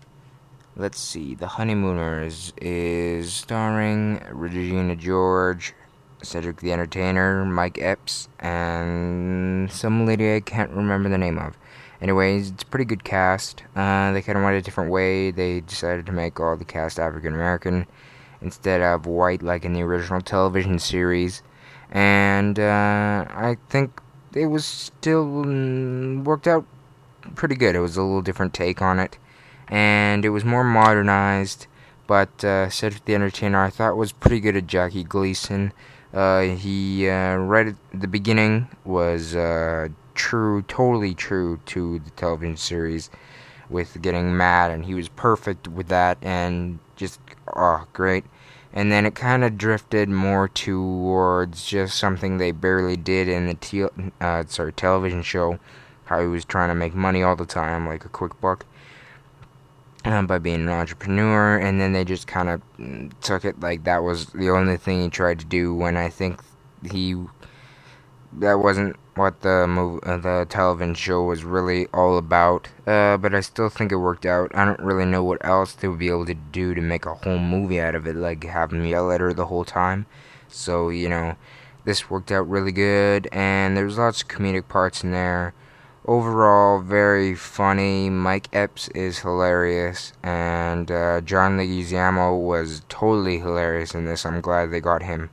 Let's 0.78 0.98
see. 0.98 1.36
The 1.36 1.48
Honeymooners 1.48 2.54
is 2.62 3.34
starring 3.34 4.24
Regina 4.32 4.96
George, 4.96 5.74
Cedric 6.24 6.62
the 6.62 6.72
Entertainer, 6.72 7.44
Mike 7.44 7.80
Epps, 7.82 8.30
and 8.40 9.70
some 9.70 10.06
lady 10.06 10.36
I 10.36 10.40
can't 10.40 10.72
remember 10.72 11.10
the 11.10 11.18
name 11.18 11.38
of. 11.38 11.58
Anyways, 12.02 12.52
it's 12.52 12.64
a 12.64 12.68
pretty 12.68 12.86
good 12.86 13.04
cast. 13.04 13.64
Uh, 13.76 14.14
they 14.14 14.22
kind 14.22 14.38
of 14.38 14.46
went 14.46 14.56
a 14.56 14.62
different 14.62 14.90
way. 14.90 15.32
They 15.32 15.60
decided 15.60 16.06
to 16.06 16.14
make 16.14 16.40
all 16.40 16.56
the 16.56 16.64
cast 16.64 16.98
African 16.98 17.34
American 17.34 17.86
instead 18.42 18.80
of 18.80 19.06
white 19.06 19.44
like 19.44 19.66
in 19.66 19.74
the 19.74 19.84
original 19.84 20.22
television 20.22 20.80
series 20.80 21.44
and 21.92 22.58
uh, 22.58 23.26
I 23.30 23.58
think 23.70 24.02
it 24.34 24.48
was 24.48 24.66
still 24.66 25.44
mm, 25.44 26.24
worked 26.24 26.48
out 26.48 26.66
pretty 27.36 27.56
good. 27.56 27.76
It 27.76 27.80
was 27.80 27.98
a 27.98 28.02
little 28.02 28.22
different 28.22 28.54
take 28.54 28.82
on 28.82 29.00
it, 29.00 29.18
and 29.68 30.24
it 30.24 30.30
was 30.30 30.46
more 30.46 30.64
modernized. 30.64 31.68
But 32.08 32.44
uh, 32.44 32.70
Cedric 32.70 33.06
the 33.06 33.16
Entertainer, 33.16 33.64
I 33.64 33.70
thought 33.70 33.96
was 33.96 34.12
pretty 34.12 34.40
good 34.40 34.56
at 34.56 34.68
Jackie 34.68 35.04
Gleason. 35.04 35.74
Uh, 36.14 36.42
he 36.42 37.08
uh, 37.08 37.36
right 37.36 37.68
at 37.68 37.76
the 37.94 38.08
beginning 38.08 38.68
was 38.84 39.36
uh, 39.36 39.90
true, 40.14 40.62
totally 40.64 41.14
true 41.14 41.60
to 41.68 42.00
the 42.00 42.10
television 42.12 42.58
series, 42.58 43.10
with 43.70 44.02
getting 44.02 44.36
mad, 44.36 44.72
and 44.72 44.86
he 44.86 44.94
was 44.94 45.10
perfect 45.10 45.68
with 45.68 45.88
that, 45.88 46.18
and 46.22 46.80
just 46.96 47.20
oh 47.56 47.86
great 47.94 48.26
and 48.74 48.92
then 48.92 49.06
it 49.06 49.16
kind 49.16 49.44
of 49.44 49.58
drifted 49.58 50.10
more 50.10 50.48
towards 50.48 51.66
just 51.66 51.98
something 51.98 52.38
they 52.38 52.52
barely 52.52 52.96
did 52.96 53.28
in 53.28 53.48
the 53.48 53.54
te- 53.56 54.10
uh, 54.22 54.44
sorry 54.48 54.74
television 54.74 55.22
show, 55.22 55.60
how 56.06 56.22
he 56.22 56.28
was 56.28 56.46
trying 56.46 56.70
to 56.70 56.76
make 56.76 56.94
money 56.94 57.22
all 57.22 57.36
the 57.36 57.46
time, 57.46 57.88
like 57.88 58.06
a 58.06 58.10
quick 58.10 58.40
buck, 58.40 58.66
um, 60.06 60.26
by 60.26 60.38
being 60.38 60.62
an 60.62 60.70
entrepreneur, 60.70 61.58
and 61.58 61.82
then 61.82 61.92
they 61.94 62.06
just 62.06 62.28
kind 62.28 62.50
of 62.50 62.62
took 63.22 63.44
it 63.44 63.60
like 63.60 63.84
that 63.84 64.04
was 64.04 64.28
the 64.28 64.50
only 64.50 64.78
thing 64.78 65.02
he 65.02 65.10
tried 65.10 65.40
to 65.40 65.46
do. 65.46 65.74
When 65.74 65.98
I 65.98 66.10
think 66.10 66.42
he 66.90 67.16
that 68.34 68.56
wasn't 68.60 68.96
what 69.16 69.42
the 69.42 69.68
move 69.68 70.00
uh, 70.04 70.18
the 70.18 70.46
television 70.50 70.96
show 70.96 71.24
was 71.24 71.44
really 71.44 71.88
all 71.94 72.18
about. 72.18 72.70
Uh, 72.88 73.18
but 73.18 73.36
I 73.36 73.42
still 73.42 73.70
think 73.70 73.92
it 73.92 73.98
worked 73.98 74.26
out. 74.26 74.52
I 74.56 74.66
don't 74.66 74.80
really 74.80 75.06
know 75.06 75.24
what 75.24 75.44
else 75.46 75.74
they 75.74 75.88
would 75.88 76.00
be 76.00 76.10
able 76.10 76.26
to 76.28 76.34
do 76.34 76.74
to 76.74 76.82
make 76.82 77.06
a 77.06 77.16
whole 77.16 77.40
movie 77.40 77.80
out 77.80 77.96
of 77.96 78.08
it, 78.08 78.16
like 78.16 78.44
have 78.46 78.72
him 78.72 78.86
yell 78.86 79.12
at 79.12 79.22
her 79.22 79.34
the 79.34 79.48
whole 79.48 79.66
time. 79.66 80.06
So 80.48 80.90
you 80.90 81.10
know, 81.10 81.36
this 81.86 82.10
worked 82.10 82.32
out 82.32 82.50
really 82.50 82.72
good, 82.72 83.28
and 83.32 83.76
there's 83.76 83.98
lots 83.98 84.22
of 84.22 84.28
comedic 84.28 84.68
parts 84.68 85.04
in 85.04 85.12
there. 85.12 85.54
Overall, 86.06 86.82
very 86.82 87.36
funny. 87.36 88.10
Mike 88.10 88.50
Epps 88.54 88.88
is 88.90 89.20
hilarious, 89.20 90.14
and 90.24 90.90
uh, 90.90 91.22
John 91.22 91.60
Leguizamo 91.60 92.42
was 92.42 92.82
totally 92.90 93.38
hilarious 93.38 93.94
in 93.94 94.06
this. 94.06 94.26
I'm 94.26 94.42
glad 94.42 94.72
they 94.72 94.80
got 94.80 95.04
him. 95.04 95.30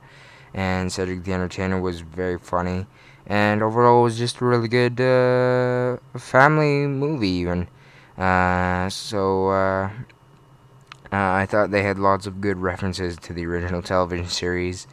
And 0.53 0.91
Cedric 0.91 1.23
the 1.23 1.33
Entertainer 1.33 1.79
was 1.79 2.01
very 2.01 2.37
funny. 2.37 2.87
And 3.25 3.61
overall 3.61 4.01
it 4.01 4.03
was 4.03 4.17
just 4.17 4.41
a 4.41 4.45
really 4.45 4.67
good 4.67 4.99
uh, 4.99 5.97
family 6.17 6.87
movie 6.87 7.29
even. 7.29 7.67
Uh, 8.17 8.89
so 8.89 9.49
uh, 9.49 9.89
I 11.11 11.45
thought 11.45 11.71
they 11.71 11.83
had 11.83 11.99
lots 11.99 12.25
of 12.27 12.41
good 12.41 12.57
references 12.57 13.17
to 13.17 13.33
the 13.33 13.45
original 13.45 13.81
television 13.81 14.27
series. 14.27 14.87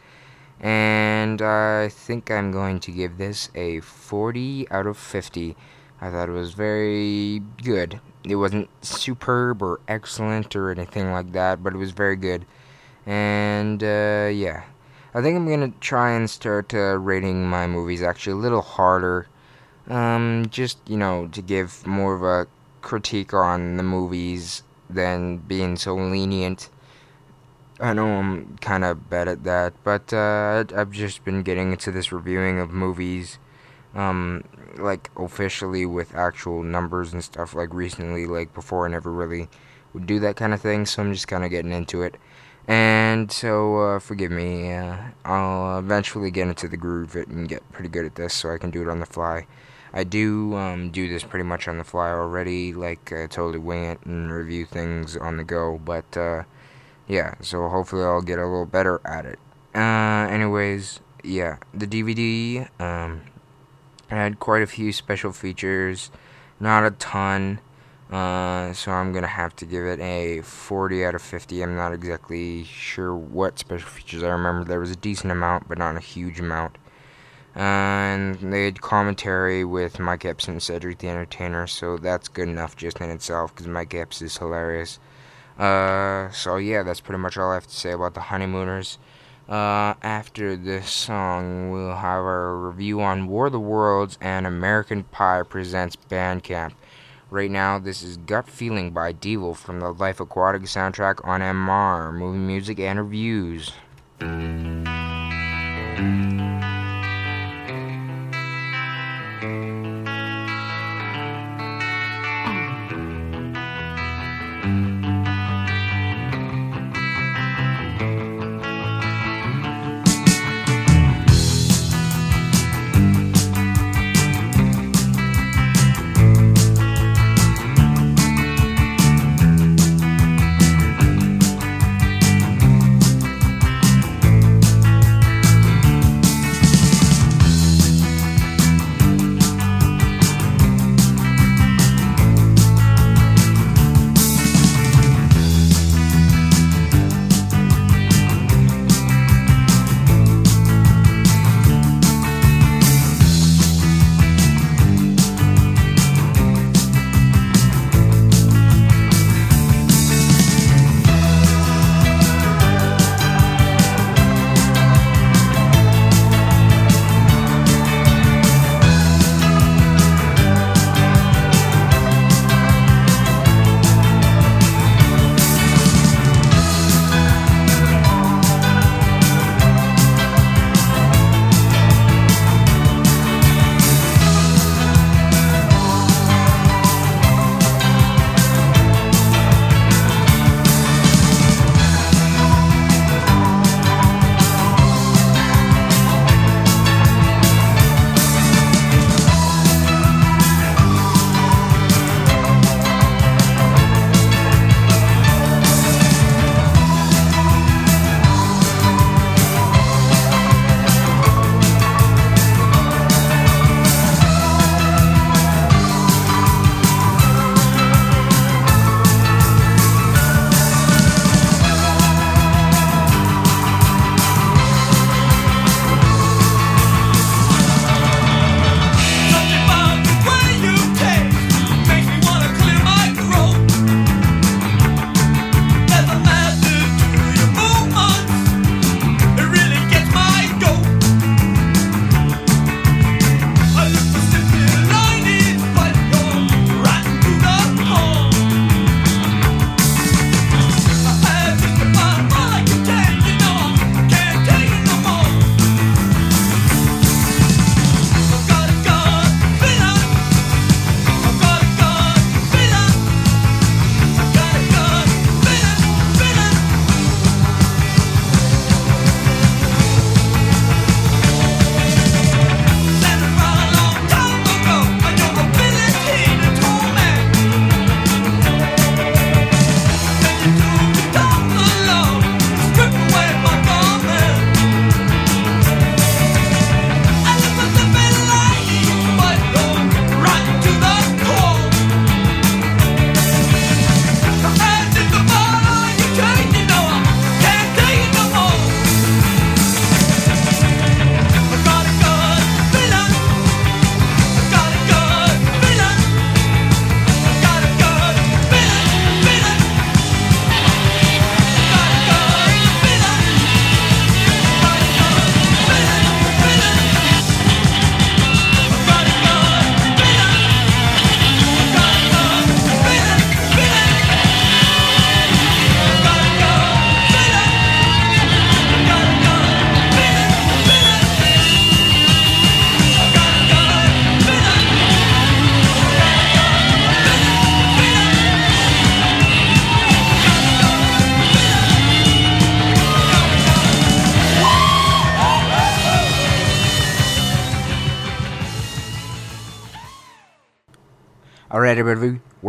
And 0.59 1.41
I 1.41 1.89
think 1.89 2.31
I'm 2.31 2.51
going 2.51 2.79
to 2.81 2.91
give 2.91 3.17
this 3.17 3.49
a 3.53 3.79
40 3.81 4.69
out 4.71 4.87
of 4.87 4.97
50 4.97 5.55
I 5.99 6.11
thought 6.11 6.29
it 6.29 6.33
was 6.33 6.53
very 6.53 7.41
good. 7.63 7.99
It 8.23 8.35
wasn't 8.35 8.69
superb 8.85 9.63
or 9.63 9.79
excellent 9.87 10.55
or 10.55 10.69
anything 10.69 11.11
like 11.11 11.31
that 11.31 11.63
but 11.63 11.73
it 11.73 11.77
was 11.77 11.91
very 11.91 12.15
good. 12.15 12.45
And 13.05 13.83
uh, 13.83 14.29
yeah 14.31 14.63
I 15.13 15.21
think 15.21 15.37
I'm 15.37 15.49
gonna 15.49 15.73
try 15.79 16.11
and 16.11 16.29
start 16.29 16.73
uh, 16.73 16.97
rating 16.97 17.47
my 17.47 17.67
movies 17.67 18.01
actually 18.01 18.33
a 18.33 18.43
little 18.43 18.61
harder. 18.61 19.27
Um, 19.87 20.47
just 20.49 20.77
you 20.87 20.97
know 20.97 21.27
to 21.27 21.41
give 21.41 21.85
more 21.87 22.13
of 22.13 22.23
a 22.23 22.47
critique 22.81 23.33
on 23.33 23.77
the 23.77 23.83
movies 23.83 24.63
than 24.89 25.37
being 25.37 25.75
so 25.77 25.95
lenient. 25.95 26.69
I 27.79 27.93
know 27.93 28.07
I'm 28.07 28.57
kind 28.57 28.83
of 28.83 29.09
bad 29.09 29.27
at 29.27 29.43
that, 29.43 29.73
but 29.83 30.11
uh, 30.11 30.63
I've 30.75 30.91
just 30.91 31.23
been 31.23 31.43
getting 31.43 31.71
into 31.71 31.91
this 31.91 32.11
reviewing 32.11 32.59
of 32.59 32.71
movies, 32.71 33.37
um, 33.93 34.43
like 34.77 35.11
officially 35.15 35.85
with 35.85 36.15
actual 36.15 36.63
numbers 36.63 37.13
and 37.13 37.23
stuff. 37.23 37.53
Like 37.53 37.73
recently, 37.73 38.25
like 38.25 38.53
before, 38.53 38.87
I 38.87 38.89
never 38.89 39.11
really 39.11 39.47
would 39.93 40.07
do 40.07 40.19
that 40.21 40.35
kind 40.35 40.53
of 40.53 40.61
thing. 40.61 40.85
So 40.85 41.03
I'm 41.03 41.13
just 41.13 41.27
kind 41.27 41.43
of 41.43 41.51
getting 41.51 41.71
into 41.71 42.01
it. 42.01 42.15
And 42.67 43.31
so, 43.31 43.77
uh, 43.77 43.99
forgive 43.99 44.31
me, 44.31 44.73
uh, 44.73 44.97
I'll 45.23 45.79
eventually 45.79 46.31
get 46.31 46.49
into 46.49 46.67
the 46.67 46.75
groove 46.75 47.15
and 47.15 47.47
get 47.47 47.69
pretty 47.71 47.89
good 47.89 48.05
at 48.05 48.15
this 48.15 48.33
so 48.33 48.53
I 48.53 48.57
can 48.57 48.71
do 48.71 48.81
it 48.81 48.89
on 48.89 48.99
the 48.99 49.05
fly. 49.05 49.47
I 49.93 50.03
do 50.03 50.53
um, 50.55 50.91
do 50.91 51.07
this 51.07 51.23
pretty 51.23 51.45
much 51.45 51.67
on 51.67 51.77
the 51.77 51.83
fly 51.85 52.09
already, 52.09 52.73
like 52.73 53.11
uh, 53.11 53.27
totally 53.27 53.59
wing 53.59 53.85
it 53.85 54.05
and 54.05 54.31
review 54.31 54.65
things 54.65 55.15
on 55.15 55.37
the 55.37 55.45
go, 55.45 55.79
but 55.83 56.17
uh, 56.17 56.43
yeah, 57.07 57.35
so 57.41 57.69
hopefully 57.69 58.03
I'll 58.03 58.21
get 58.21 58.37
a 58.37 58.45
little 58.45 58.65
better 58.65 58.99
at 59.05 59.25
it. 59.25 59.39
Uh, 59.73 60.27
anyways, 60.29 60.99
yeah, 61.23 61.57
the 61.73 61.87
DVD 61.87 62.67
um, 62.81 63.21
had 64.07 64.39
quite 64.39 64.61
a 64.61 64.67
few 64.67 64.91
special 64.91 65.31
features, 65.31 66.11
not 66.59 66.85
a 66.85 66.91
ton. 66.91 67.59
Uh, 68.11 68.71
so 68.71 68.91
I'm 68.91 69.11
gonna 69.11 69.27
have 69.27 69.55
to 69.57 69.65
give 69.65 69.83
it 69.83 69.99
a 69.99 70.41
40 70.41 71.05
out 71.05 71.15
of 71.15 71.21
50. 71.21 71.61
I'm 71.61 71.75
not 71.75 71.93
exactly 71.93 72.63
sure 72.63 73.13
what 73.13 73.59
special 73.59 73.87
features. 73.87 74.23
I 74.23 74.29
remember 74.29 74.63
there 74.63 74.79
was 74.79 74.91
a 74.91 74.95
decent 74.95 75.31
amount, 75.31 75.67
but 75.67 75.77
not 75.77 75.97
a 75.97 75.99
huge 75.99 76.39
amount. 76.39 76.77
Uh, 77.55 77.59
and 77.59 78.53
they 78.53 78.65
had 78.65 78.81
commentary 78.81 79.65
with 79.65 79.99
Mike 79.99 80.23
Epps 80.25 80.47
and 80.47 80.61
Cedric 80.61 80.99
the 80.99 81.09
Entertainer, 81.09 81.67
so 81.67 81.97
that's 81.97 82.27
good 82.27 82.47
enough 82.47 82.75
just 82.75 83.01
in 83.01 83.09
itself 83.09 83.53
because 83.53 83.67
Mike 83.67 83.93
Epps 83.93 84.21
is 84.21 84.37
hilarious. 84.37 84.99
Uh, 85.57 86.29
so 86.29 86.57
yeah, 86.57 86.83
that's 86.83 87.01
pretty 87.01 87.19
much 87.19 87.37
all 87.37 87.51
I 87.51 87.55
have 87.55 87.67
to 87.67 87.75
say 87.75 87.91
about 87.91 88.13
the 88.13 88.21
Honeymooners. 88.21 88.99
Uh, 89.49 89.95
after 90.03 90.55
this 90.55 90.89
song, 90.91 91.71
we'll 91.71 91.95
have 91.95 92.19
our 92.19 92.55
review 92.55 93.01
on 93.01 93.27
War 93.27 93.47
of 93.47 93.53
the 93.53 93.59
Worlds 93.59 94.17
and 94.21 94.45
American 94.45 95.03
Pie 95.03 95.43
presents 95.43 95.95
Bandcamp. 95.95 96.73
Right 97.29 97.51
now, 97.51 97.77
this 97.77 98.03
is 98.03 98.15
Gut 98.15 98.47
Feeling 98.47 98.91
by 98.91 99.11
Devo 99.11 99.53
from 99.53 99.81
the 99.81 99.91
Life 99.91 100.21
Aquatic 100.21 100.61
soundtrack 100.61 101.27
on 101.27 101.41
MR, 101.41 102.13
movie 102.13 102.37
music 102.37 102.79
and 102.79 102.97
reviews. 102.99 103.73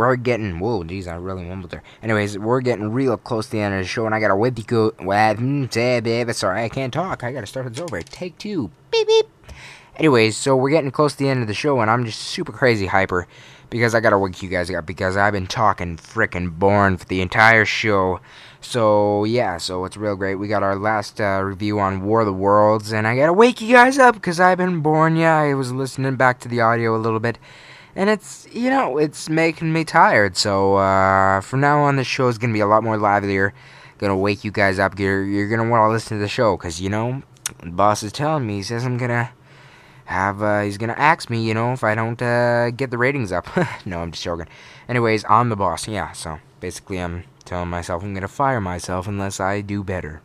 We're 0.09 0.15
getting. 0.15 0.59
Whoa, 0.59 0.83
geez, 0.83 1.07
I 1.07 1.15
really 1.15 1.43
mumbled 1.45 1.69
there. 1.69 1.83
Anyways, 2.01 2.37
we're 2.39 2.61
getting 2.61 2.91
real 2.91 3.15
close 3.15 3.45
to 3.45 3.51
the 3.51 3.59
end 3.61 3.75
of 3.75 3.81
the 3.81 3.87
show, 3.87 4.07
and 4.07 4.15
I 4.15 4.19
gotta 4.19 4.35
wait 4.35 4.55
to 4.55 4.63
go. 4.63 4.89
mm, 4.91 6.33
Sorry, 6.33 6.63
I 6.63 6.69
can't 6.69 6.91
talk. 6.91 7.23
I 7.23 7.31
gotta 7.31 7.45
start 7.45 7.71
this 7.71 7.79
over. 7.79 8.01
Take 8.01 8.39
two. 8.39 8.71
Beep, 8.89 9.05
beep. 9.07 9.27
Anyways, 9.97 10.35
so 10.35 10.55
we're 10.55 10.71
getting 10.71 10.89
close 10.89 11.11
to 11.13 11.19
the 11.19 11.29
end 11.29 11.43
of 11.43 11.47
the 11.47 11.53
show, 11.53 11.79
and 11.79 11.91
I'm 11.91 12.05
just 12.05 12.19
super 12.21 12.51
crazy 12.51 12.87
hyper 12.87 13.27
because 13.69 13.93
I 13.93 13.99
gotta 13.99 14.17
wake 14.17 14.41
you 14.41 14.49
guys 14.49 14.71
up 14.71 14.87
because 14.87 15.15
I've 15.15 15.33
been 15.33 15.45
talking 15.45 15.97
frickin' 15.97 16.57
born 16.57 16.97
for 16.97 17.05
the 17.05 17.21
entire 17.21 17.65
show. 17.65 18.19
So 18.61 19.25
yeah, 19.25 19.57
so 19.57 19.85
it's 19.85 19.95
real 19.95 20.15
great. 20.15 20.35
We 20.35 20.47
got 20.47 20.63
our 20.63 20.75
last 20.75 21.21
uh, 21.21 21.41
review 21.43 21.79
on 21.79 22.03
War 22.03 22.21
of 22.21 22.25
the 22.25 22.33
Worlds, 22.33 22.91
and 22.91 23.05
I 23.05 23.15
gotta 23.15 23.31
wake 23.33 23.61
you 23.61 23.73
guys 23.75 23.99
up 23.99 24.15
because 24.15 24.39
I've 24.39 24.57
been 24.57 24.79
born. 24.79 25.17
Yeah, 25.17 25.35
I 25.37 25.53
was 25.53 25.71
listening 25.71 26.15
back 26.15 26.39
to 26.39 26.47
the 26.47 26.61
audio 26.61 26.95
a 26.95 26.97
little 26.97 27.19
bit, 27.19 27.37
and 27.99 28.09
it's 28.09 28.47
you 28.53 28.69
know 28.69 28.97
it's 28.97 29.27
making 29.29 29.73
me 29.73 29.83
tired. 29.83 30.37
So 30.37 30.77
uh, 30.77 31.41
from 31.41 31.59
now 31.59 31.81
on, 31.81 31.97
the 31.97 32.05
show 32.05 32.29
is 32.29 32.37
gonna 32.37 32.53
be 32.53 32.61
a 32.61 32.65
lot 32.65 32.81
more 32.81 32.97
livelier. 32.97 33.53
Gonna 33.97 34.15
wake 34.15 34.45
you 34.45 34.51
guys 34.51 34.79
up. 34.79 34.97
You're 34.97 35.25
you're 35.25 35.49
gonna 35.49 35.69
want 35.69 35.81
to 35.81 35.91
listen 35.91 36.17
to 36.17 36.21
the 36.21 36.29
show 36.29 36.55
because 36.55 36.79
you 36.79 36.89
know 36.89 37.21
the 37.61 37.71
boss 37.71 38.01
is 38.01 38.13
telling 38.13 38.47
me 38.47 38.55
he 38.55 38.63
says 38.63 38.85
I'm 38.85 38.97
gonna 38.97 39.31
have 40.05 40.41
uh, 40.41 40.61
he's 40.61 40.77
gonna 40.77 40.93
ask 40.93 41.29
me, 41.29 41.45
you 41.45 41.53
know, 41.53 41.73
if 41.73 41.83
I 41.83 41.93
don't 41.93 42.21
uh, 42.21 42.71
get 42.71 42.89
the 42.89 42.97
ratings 42.97 43.33
up. 43.33 43.47
no, 43.85 43.99
I'm 43.99 44.11
just 44.11 44.23
joking. 44.23 44.47
Anyways, 44.87 45.25
I'm 45.27 45.49
the 45.49 45.57
boss. 45.57 45.85
Yeah, 45.85 46.13
so 46.13 46.39
basically, 46.61 46.99
I'm 46.99 47.25
telling 47.43 47.69
myself 47.69 48.01
I'm 48.01 48.13
gonna 48.13 48.29
fire 48.29 48.61
myself 48.61 49.09
unless 49.09 49.41
I 49.41 49.59
do 49.59 49.83
better. 49.83 50.21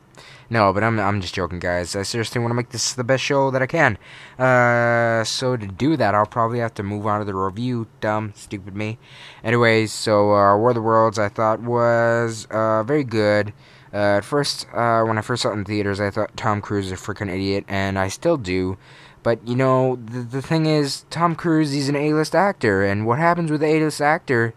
No, 0.50 0.72
but 0.72 0.84
I'm 0.84 0.98
I'm 1.00 1.20
just 1.20 1.34
joking, 1.34 1.58
guys. 1.58 1.96
I 1.96 2.02
seriously 2.02 2.40
want 2.40 2.50
to 2.50 2.54
make 2.54 2.70
this 2.70 2.92
the 2.92 3.04
best 3.04 3.22
show 3.22 3.50
that 3.50 3.62
I 3.62 3.66
can. 3.66 3.98
Uh, 4.38 5.24
so 5.24 5.56
to 5.56 5.66
do 5.66 5.96
that, 5.96 6.14
I'll 6.14 6.26
probably 6.26 6.58
have 6.58 6.74
to 6.74 6.82
move 6.82 7.06
on 7.06 7.20
to 7.20 7.24
the 7.24 7.34
review. 7.34 7.86
Dumb, 8.00 8.32
stupid 8.36 8.76
me. 8.76 8.98
Anyways, 9.42 9.92
so 9.92 10.34
uh, 10.34 10.56
War 10.56 10.70
of 10.70 10.74
the 10.74 10.82
Worlds 10.82 11.18
I 11.18 11.28
thought 11.28 11.60
was 11.60 12.46
uh, 12.50 12.82
very 12.82 13.04
good. 13.04 13.52
Uh, 13.92 14.18
at 14.18 14.24
first, 14.24 14.66
uh, 14.74 15.04
when 15.04 15.18
I 15.18 15.20
first 15.20 15.42
saw 15.42 15.50
it 15.50 15.54
in 15.54 15.64
theaters, 15.64 16.00
I 16.00 16.10
thought 16.10 16.36
Tom 16.36 16.60
Cruise 16.60 16.86
is 16.86 16.92
a 16.92 16.96
freaking 16.96 17.32
idiot, 17.32 17.64
and 17.68 17.98
I 17.98 18.08
still 18.08 18.36
do. 18.36 18.76
But 19.22 19.46
you 19.46 19.54
know, 19.56 19.96
the 19.96 20.20
the 20.20 20.42
thing 20.42 20.66
is, 20.66 21.06
Tom 21.10 21.34
Cruise 21.34 21.72
he's 21.72 21.88
an 21.88 21.96
A-list 21.96 22.34
actor, 22.34 22.84
and 22.84 23.06
what 23.06 23.18
happens 23.18 23.50
with 23.50 23.62
A-list 23.62 24.02
actor 24.02 24.52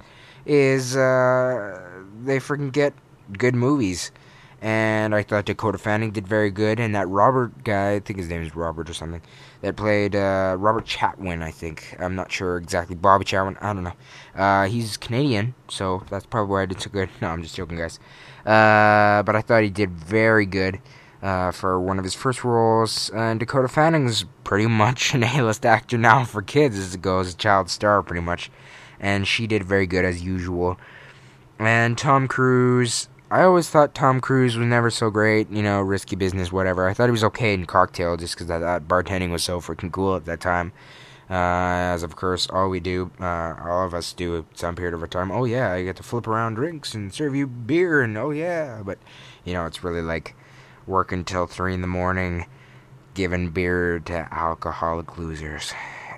is 0.46 0.96
uh, 0.96 2.04
they 2.24 2.40
freaking 2.40 2.72
get 2.72 2.94
good 3.38 3.56
movies. 3.56 4.12
And 4.60 5.14
I 5.14 5.22
thought 5.22 5.46
Dakota 5.46 5.78
Fanning 5.78 6.12
did 6.12 6.28
very 6.28 6.50
good, 6.50 6.80
and 6.80 6.96
that 6.96 7.08
Robert 7.08 7.64
guy, 7.64 7.94
I 7.94 8.00
think 8.00 8.18
his 8.18 8.28
name 8.28 8.42
is 8.42 8.56
Robert 8.56 8.90
or 8.90 8.94
something, 8.94 9.22
that 9.62 9.76
played 9.76 10.16
uh, 10.16 10.56
Robert 10.58 10.86
Chatwin, 10.86 11.44
I 11.44 11.52
think. 11.52 11.96
I'm 12.00 12.16
not 12.16 12.32
sure 12.32 12.58
exactly. 12.58 12.96
Bobby 12.96 13.24
Chatwin, 13.24 13.58
I 13.62 13.74
don't 13.74 13.84
know. 13.84 13.94
Uh, 14.36 14.66
he's 14.66 14.98
Canadian, 14.98 15.54
so 15.70 16.04
that's 16.10 16.26
probably 16.26 16.52
why 16.52 16.64
I 16.64 16.66
did 16.66 16.82
so 16.82 16.90
good. 16.90 17.10
No, 17.22 17.30
I'm 17.30 17.44
just 17.44 17.56
joking, 17.56 17.78
guys. 17.78 18.00
Uh, 18.46 19.22
but 19.24 19.36
I 19.36 19.42
thought 19.42 19.64
he 19.64 19.70
did 19.70 19.92
very 19.92 20.46
good 20.46 20.80
uh, 21.22 21.52
for 21.52 21.80
one 21.80 21.98
of 21.98 22.04
his 22.04 22.14
first 22.14 22.44
roles. 22.44 23.10
And 23.10 23.40
Dakota 23.40 23.68
Fanning's 23.68 24.26
pretty 24.44 24.68
much 24.68 25.14
an 25.14 25.24
A-list 25.24 25.66
actor 25.66 25.98
now 25.98 26.24
for 26.24 26.42
kids 26.42 26.78
as 26.78 26.96
it 26.96 27.02
goes, 27.02 27.34
a 27.34 27.38
child 27.38 27.70
star 27.70 28.02
pretty 28.02 28.22
much. 28.22 28.50
And 29.00 29.28
she 29.28 29.46
did 29.46 29.64
very 29.64 29.86
good 29.86 30.06
as 30.06 30.24
usual. 30.24 30.80
And 31.60 31.98
Tom 31.98 32.28
Cruise, 32.28 33.10
I 33.30 33.44
always 33.44 33.70
thought 33.70 33.94
Tom 33.94 34.22
Cruise 34.22 34.56
was 34.56 34.66
never 34.66 34.90
so 34.90 35.10
great, 35.10 35.50
you 35.50 35.62
know, 35.62 35.82
risky 35.82 36.16
business, 36.16 36.50
whatever. 36.50 36.88
I 36.88 36.94
thought 36.94 37.08
he 37.08 37.12
was 37.12 37.26
okay 37.26 37.54
in 37.54 37.66
Cocktail 37.66 38.16
just 38.16 38.36
because 38.36 38.50
I 38.50 38.60
thought 38.60 38.88
bartending 38.88 39.32
was 39.32 39.44
so 39.44 39.60
freaking 39.60 39.92
cool 39.92 40.16
at 40.16 40.24
that 40.26 40.40
time. 40.40 40.72
Uh, 41.30 41.92
as 41.92 42.04
of 42.04 42.16
course, 42.16 42.48
all 42.50 42.70
we 42.70 42.80
do, 42.80 43.12
uh, 43.20 43.54
all 43.62 43.86
of 43.86 43.94
us 43.94 44.14
do 44.14 44.38
at 44.38 44.46
some 44.58 44.76
period 44.76 44.94
of 44.94 45.02
our 45.02 45.08
time. 45.08 45.30
Oh 45.30 45.44
yeah, 45.44 45.74
I 45.74 45.84
get 45.84 45.98
to 45.98 46.04
flip 46.04 46.26
around 46.26 46.54
drinks 46.56 46.94
and 46.94 47.14
serve 47.14 47.36
you 47.36 47.48
beer, 47.48 48.02
and 48.02 48.18
oh 48.18 48.30
yeah, 48.30 48.82
but 48.86 48.98
you 49.44 49.54
know, 49.54 49.66
it's 49.66 49.84
really 49.84 50.02
like 50.02 50.34
work 50.86 51.12
until 51.12 51.46
three 51.48 51.74
in 51.74 51.82
the 51.82 51.88
morning, 51.88 52.46
giving 53.14 53.50
beer 53.50 54.00
to 54.00 54.34
alcoholic 54.34 55.18
losers. 55.18 55.74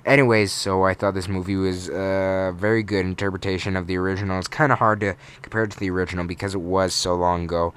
Anyways, 0.06 0.50
so 0.50 0.84
I 0.84 0.94
thought 0.94 1.14
this 1.14 1.28
movie 1.28 1.56
was 1.56 1.88
a 1.88 2.54
very 2.56 2.82
good 2.82 3.04
interpretation 3.04 3.76
of 3.76 3.86
the 3.86 3.96
original. 3.96 4.38
It's 4.38 4.48
kind 4.48 4.72
of 4.72 4.78
hard 4.78 5.00
to 5.00 5.14
compare 5.42 5.64
it 5.64 5.72
to 5.72 5.78
the 5.78 5.90
original 5.90 6.24
because 6.24 6.54
it 6.54 6.60
was 6.60 6.94
so 6.94 7.14
long 7.14 7.44
ago. 7.44 7.74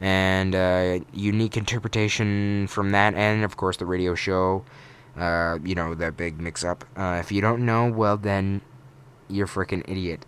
And 0.00 0.54
uh, 0.54 1.00
unique 1.12 1.56
interpretation 1.56 2.66
from 2.68 2.90
that, 2.90 3.14
and 3.14 3.44
of 3.44 3.56
course 3.56 3.76
the 3.76 3.86
radio 3.86 4.14
show. 4.14 4.64
Uh, 5.16 5.58
you 5.64 5.74
know, 5.74 5.94
that 5.94 6.16
big 6.16 6.40
mix 6.40 6.64
up. 6.64 6.84
Uh, 6.96 7.18
if 7.20 7.30
you 7.30 7.40
don't 7.40 7.64
know, 7.64 7.88
well, 7.88 8.16
then 8.16 8.60
you're 9.28 9.46
freaking 9.46 9.88
idiot. 9.88 10.26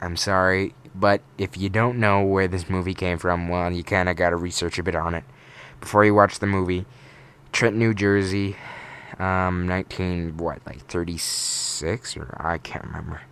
I'm 0.00 0.16
sorry, 0.16 0.74
but 0.94 1.22
if 1.38 1.56
you 1.56 1.68
don't 1.68 1.98
know 1.98 2.22
where 2.22 2.48
this 2.48 2.68
movie 2.68 2.94
came 2.94 3.18
from, 3.18 3.48
well, 3.48 3.70
you 3.72 3.84
kind 3.84 4.08
of 4.08 4.16
got 4.16 4.30
to 4.30 4.36
research 4.36 4.78
a 4.78 4.82
bit 4.82 4.94
on 4.94 5.14
it 5.14 5.24
before 5.80 6.04
you 6.04 6.14
watch 6.14 6.38
the 6.38 6.46
movie. 6.46 6.84
Trent, 7.52 7.76
New 7.76 7.94
Jersey, 7.94 8.56
um, 9.20 9.66
19, 9.68 10.36
what, 10.36 10.60
like 10.66 10.86
36? 10.86 12.16
Or 12.16 12.36
I 12.40 12.58
can't 12.58 12.84
remember. 12.84 13.22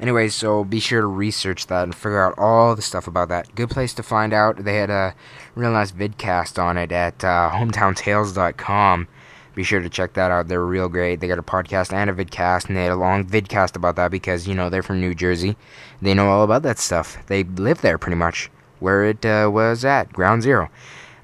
Anyway, 0.00 0.28
so 0.28 0.62
be 0.62 0.78
sure 0.78 1.00
to 1.00 1.06
research 1.06 1.66
that 1.66 1.82
and 1.82 1.94
figure 1.94 2.24
out 2.24 2.38
all 2.38 2.76
the 2.76 2.82
stuff 2.82 3.08
about 3.08 3.28
that. 3.28 3.52
Good 3.56 3.70
place 3.70 3.92
to 3.94 4.02
find 4.02 4.32
out. 4.32 4.64
They 4.64 4.76
had 4.76 4.90
a 4.90 5.14
real 5.56 5.72
nice 5.72 5.90
vidcast 5.90 6.62
on 6.62 6.78
it 6.78 6.92
at 6.92 7.24
uh, 7.24 7.50
hometowntales.com. 7.54 9.08
Be 9.54 9.64
sure 9.64 9.80
to 9.80 9.88
check 9.88 10.12
that 10.12 10.30
out. 10.30 10.46
They're 10.46 10.64
real 10.64 10.88
great. 10.88 11.18
They 11.18 11.26
got 11.26 11.40
a 11.40 11.42
podcast 11.42 11.92
and 11.92 12.08
a 12.08 12.12
vidcast, 12.12 12.68
and 12.68 12.76
they 12.76 12.84
had 12.84 12.92
a 12.92 12.96
long 12.96 13.24
vidcast 13.24 13.74
about 13.74 13.96
that 13.96 14.12
because, 14.12 14.46
you 14.46 14.54
know, 14.54 14.70
they're 14.70 14.84
from 14.84 15.00
New 15.00 15.16
Jersey. 15.16 15.56
They 16.00 16.14
know 16.14 16.28
all 16.28 16.44
about 16.44 16.62
that 16.62 16.78
stuff. 16.78 17.26
They 17.26 17.42
live 17.42 17.80
there 17.80 17.98
pretty 17.98 18.14
much, 18.14 18.52
where 18.78 19.04
it 19.04 19.26
uh, 19.26 19.50
was 19.52 19.84
at, 19.84 20.12
ground 20.12 20.42
zero. 20.42 20.70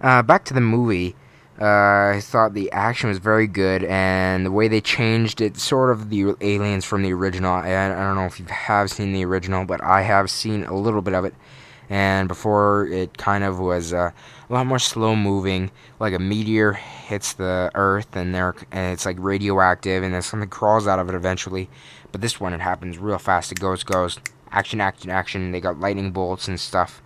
Uh, 0.01 0.23
back 0.23 0.45
to 0.47 0.55
the 0.55 0.61
movie. 0.61 1.15
Uh, 1.61 2.15
I 2.17 2.21
thought 2.21 2.53
the 2.53 2.73
action 2.73 3.09
was 3.09 3.19
very 3.19 3.47
good, 3.47 3.85
and 3.85 4.45
the 4.45 4.51
way 4.51 4.67
they 4.67 4.81
changed 4.81 5.41
it, 5.41 5.57
sort 5.57 5.91
of 5.91 6.11
the 6.11 6.35
aliens 6.41 6.85
from 6.85 7.03
the 7.03 7.13
original. 7.13 7.53
I, 7.53 7.69
I 7.69 7.89
don't 7.91 8.17
know 8.17 8.27
if 8.27 8.41
you 8.41 8.47
have 8.47 8.91
seen 8.91 9.13
the 9.13 9.25
original, 9.25 9.65
but 9.65 9.81
I 9.81 10.03
have 10.03 10.31
seen 10.31 10.65
a 10.65 10.75
little 10.77 11.01
bit 11.01 11.15
of 11.15 11.25
it. 11.25 11.35
And 11.89 12.27
before, 12.27 12.89
it 12.89 13.19
kind 13.19 13.45
of 13.45 13.61
was 13.61 13.93
uh, 13.93 14.11
a 14.49 14.53
lot 14.53 14.67
more 14.67 14.81
slow 14.81 15.15
moving, 15.15 15.71
like 16.01 16.13
a 16.13 16.19
meteor 16.19 16.73
hits 16.73 17.35
the 17.35 17.71
Earth, 17.77 18.17
and 18.17 18.35
there, 18.35 18.57
and 18.73 18.93
it's 18.93 19.07
like 19.07 19.17
radioactive, 19.21 20.03
and 20.03 20.13
then 20.13 20.23
something 20.23 20.49
crawls 20.49 20.89
out 20.89 20.99
of 20.99 21.09
it 21.09 21.15
eventually. 21.15 21.69
But 22.11 22.21
this 22.21 22.41
one, 22.41 22.53
it 22.53 22.61
happens 22.61 22.99
real 22.99 23.19
fast. 23.19 23.53
It 23.53 23.61
goes, 23.61 23.85
goes, 23.85 24.19
action, 24.51 24.81
action, 24.81 25.11
action. 25.11 25.53
They 25.53 25.61
got 25.61 25.79
lightning 25.79 26.11
bolts 26.11 26.49
and 26.49 26.59
stuff, 26.59 27.01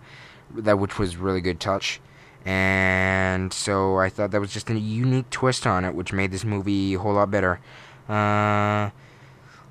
that 0.55 0.79
which 0.79 0.97
was 0.97 1.17
really 1.17 1.41
good 1.41 1.59
touch 1.59 2.01
and 2.45 3.51
so 3.53 3.97
I 3.97 4.09
thought 4.09 4.31
that 4.31 4.41
was 4.41 4.53
just 4.53 4.69
a 4.69 4.79
unique 4.79 5.29
twist 5.29 5.67
on 5.67 5.85
it, 5.85 5.93
which 5.93 6.13
made 6.13 6.31
this 6.31 6.43
movie 6.43 6.93
a 6.93 6.99
whole 6.99 7.13
lot 7.13 7.31
better. 7.31 7.59
Uh, 8.07 8.89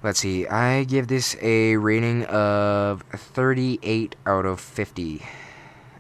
let's 0.03 0.21
see, 0.21 0.47
I 0.47 0.85
give 0.85 1.09
this 1.09 1.37
a 1.41 1.77
rating 1.77 2.25
of 2.27 3.03
38 3.13 4.17
out 4.27 4.47
of 4.47 4.61
50. 4.61 5.23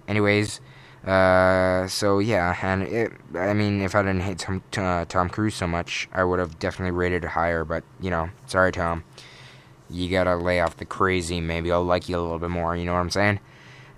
Anyways, 0.06 0.60
uh, 1.06 1.86
so 1.88 2.18
yeah, 2.18 2.56
and 2.62 2.82
it, 2.82 3.12
I 3.34 3.54
mean, 3.54 3.80
if 3.80 3.94
I 3.94 4.02
didn't 4.02 4.20
hate 4.20 4.38
Tom, 4.38 4.62
uh, 4.76 5.04
Tom 5.04 5.28
Cruise 5.28 5.54
so 5.54 5.66
much, 5.66 6.08
I 6.12 6.24
would 6.24 6.38
have 6.38 6.58
definitely 6.58 6.92
rated 6.92 7.24
it 7.24 7.28
higher, 7.28 7.64
but, 7.64 7.84
you 8.00 8.10
know, 8.10 8.30
sorry, 8.46 8.72
Tom. 8.72 9.04
You 9.90 10.10
gotta 10.10 10.36
lay 10.36 10.60
off 10.60 10.76
the 10.76 10.84
crazy, 10.84 11.40
maybe 11.40 11.72
I'll 11.72 11.82
like 11.82 12.08
you 12.10 12.18
a 12.18 12.20
little 12.20 12.38
bit 12.38 12.50
more, 12.50 12.76
you 12.76 12.84
know 12.84 12.92
what 12.92 13.00
I'm 13.00 13.10
saying? 13.10 13.40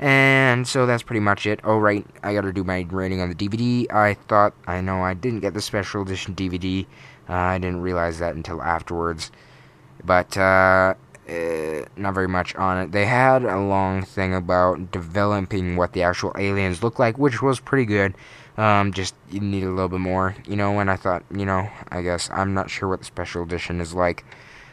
And 0.00 0.66
so 0.66 0.86
that's 0.86 1.02
pretty 1.02 1.20
much 1.20 1.46
it. 1.46 1.60
Oh, 1.62 1.76
right, 1.76 2.06
I 2.22 2.32
gotta 2.32 2.54
do 2.54 2.64
my 2.64 2.86
rating 2.90 3.20
on 3.20 3.28
the 3.28 3.34
DVD. 3.34 3.92
I 3.92 4.14
thought, 4.14 4.54
I 4.66 4.80
know 4.80 5.02
I 5.02 5.12
didn't 5.12 5.40
get 5.40 5.52
the 5.52 5.60
special 5.60 6.02
edition 6.02 6.34
DVD. 6.34 6.86
Uh, 7.28 7.34
I 7.34 7.58
didn't 7.58 7.82
realize 7.82 8.18
that 8.18 8.34
until 8.34 8.62
afterwards. 8.62 9.30
But, 10.02 10.38
uh, 10.38 10.94
uh, 11.28 11.84
not 11.96 12.14
very 12.14 12.28
much 12.28 12.54
on 12.56 12.78
it. 12.78 12.92
They 12.92 13.04
had 13.04 13.44
a 13.44 13.60
long 13.60 14.02
thing 14.02 14.34
about 14.34 14.90
developing 14.90 15.76
what 15.76 15.92
the 15.92 16.02
actual 16.02 16.34
aliens 16.38 16.82
look 16.82 16.98
like, 16.98 17.18
which 17.18 17.42
was 17.42 17.60
pretty 17.60 17.84
good. 17.84 18.14
Um, 18.56 18.92
just 18.92 19.14
you 19.30 19.40
need 19.40 19.62
a 19.62 19.70
little 19.70 19.88
bit 19.88 20.00
more, 20.00 20.34
you 20.46 20.56
know. 20.56 20.80
And 20.80 20.90
I 20.90 20.96
thought, 20.96 21.22
you 21.30 21.44
know, 21.44 21.68
I 21.90 22.02
guess 22.02 22.30
I'm 22.32 22.54
not 22.54 22.70
sure 22.70 22.88
what 22.88 23.00
the 23.00 23.04
special 23.04 23.42
edition 23.42 23.80
is 23.80 23.94
like. 23.94 24.24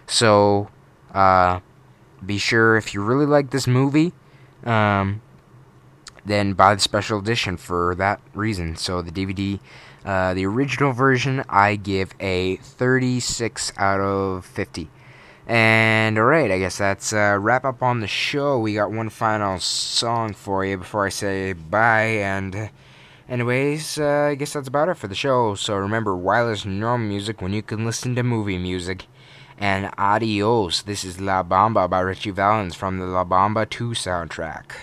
So, 0.07 0.69
uh, 1.13 1.59
be 2.25 2.37
sure 2.37 2.77
if 2.77 2.93
you 2.93 3.03
really 3.03 3.25
like 3.25 3.51
this 3.51 3.67
movie, 3.67 4.13
um, 4.67 5.21
then 6.25 6.53
buy 6.53 6.75
the 6.75 6.82
special 6.82 7.19
edition 7.19 7.58
for 7.58 7.95
that 7.95 8.19
reason. 8.34 8.75
So 8.75 9.01
the 9.01 9.12
DVD, 9.12 9.60
uh, 10.06 10.34
the 10.34 10.45
original 10.45 10.91
version, 10.91 11.43
I 11.49 11.75
give 11.75 12.13
a 12.19 12.58
36 12.58 13.73
out 13.77 14.01
of 14.01 14.45
50. 14.45 14.89
And 15.47 16.17
alright, 16.17 16.51
I 16.51 16.60
guess 16.60 16.77
that's 16.77 17.13
uh, 17.13 17.38
wrap 17.39 17.63
up 17.63 17.82
on 17.82 18.01
the 18.01 18.08
show. 18.08 18.60
We 18.60 18.73
got 18.73 18.91
one 18.91 19.10
final 19.10 19.60
song 19.60 20.34
for 20.34 20.65
you 20.65 20.77
before 20.77 21.06
I 21.06 21.10
say 21.10 21.53
bye. 21.53 22.17
And, 22.19 22.69
anyways, 23.30 23.97
uh, 23.97 24.27
I 24.32 24.36
guess 24.36 24.53
that's 24.53 24.67
about 24.67 24.89
it 24.89 24.97
for 24.97 25.08
the 25.08 25.15
show. 25.15 25.56
So 25.56 25.77
remember, 25.77 26.17
wireless 26.17 26.65
normal 26.65 27.08
music 27.08 27.41
when 27.41 27.53
you 27.53 27.62
can 27.62 27.86
listen 27.86 28.13
to 28.15 28.23
movie 28.23 28.58
music. 28.58 29.06
And 29.58 29.89
Adios. 29.98 30.84
This 30.84 31.04
is 31.04 31.20
La 31.20 31.43
Bamba 31.43 31.89
by 31.89 32.02
Ritchie 32.02 32.30
Valens 32.30 32.76
from 32.76 33.00
the 33.00 33.06
La 33.06 33.26
Bamba 33.26 33.67
2 33.67 33.89
soundtrack. 33.89 34.74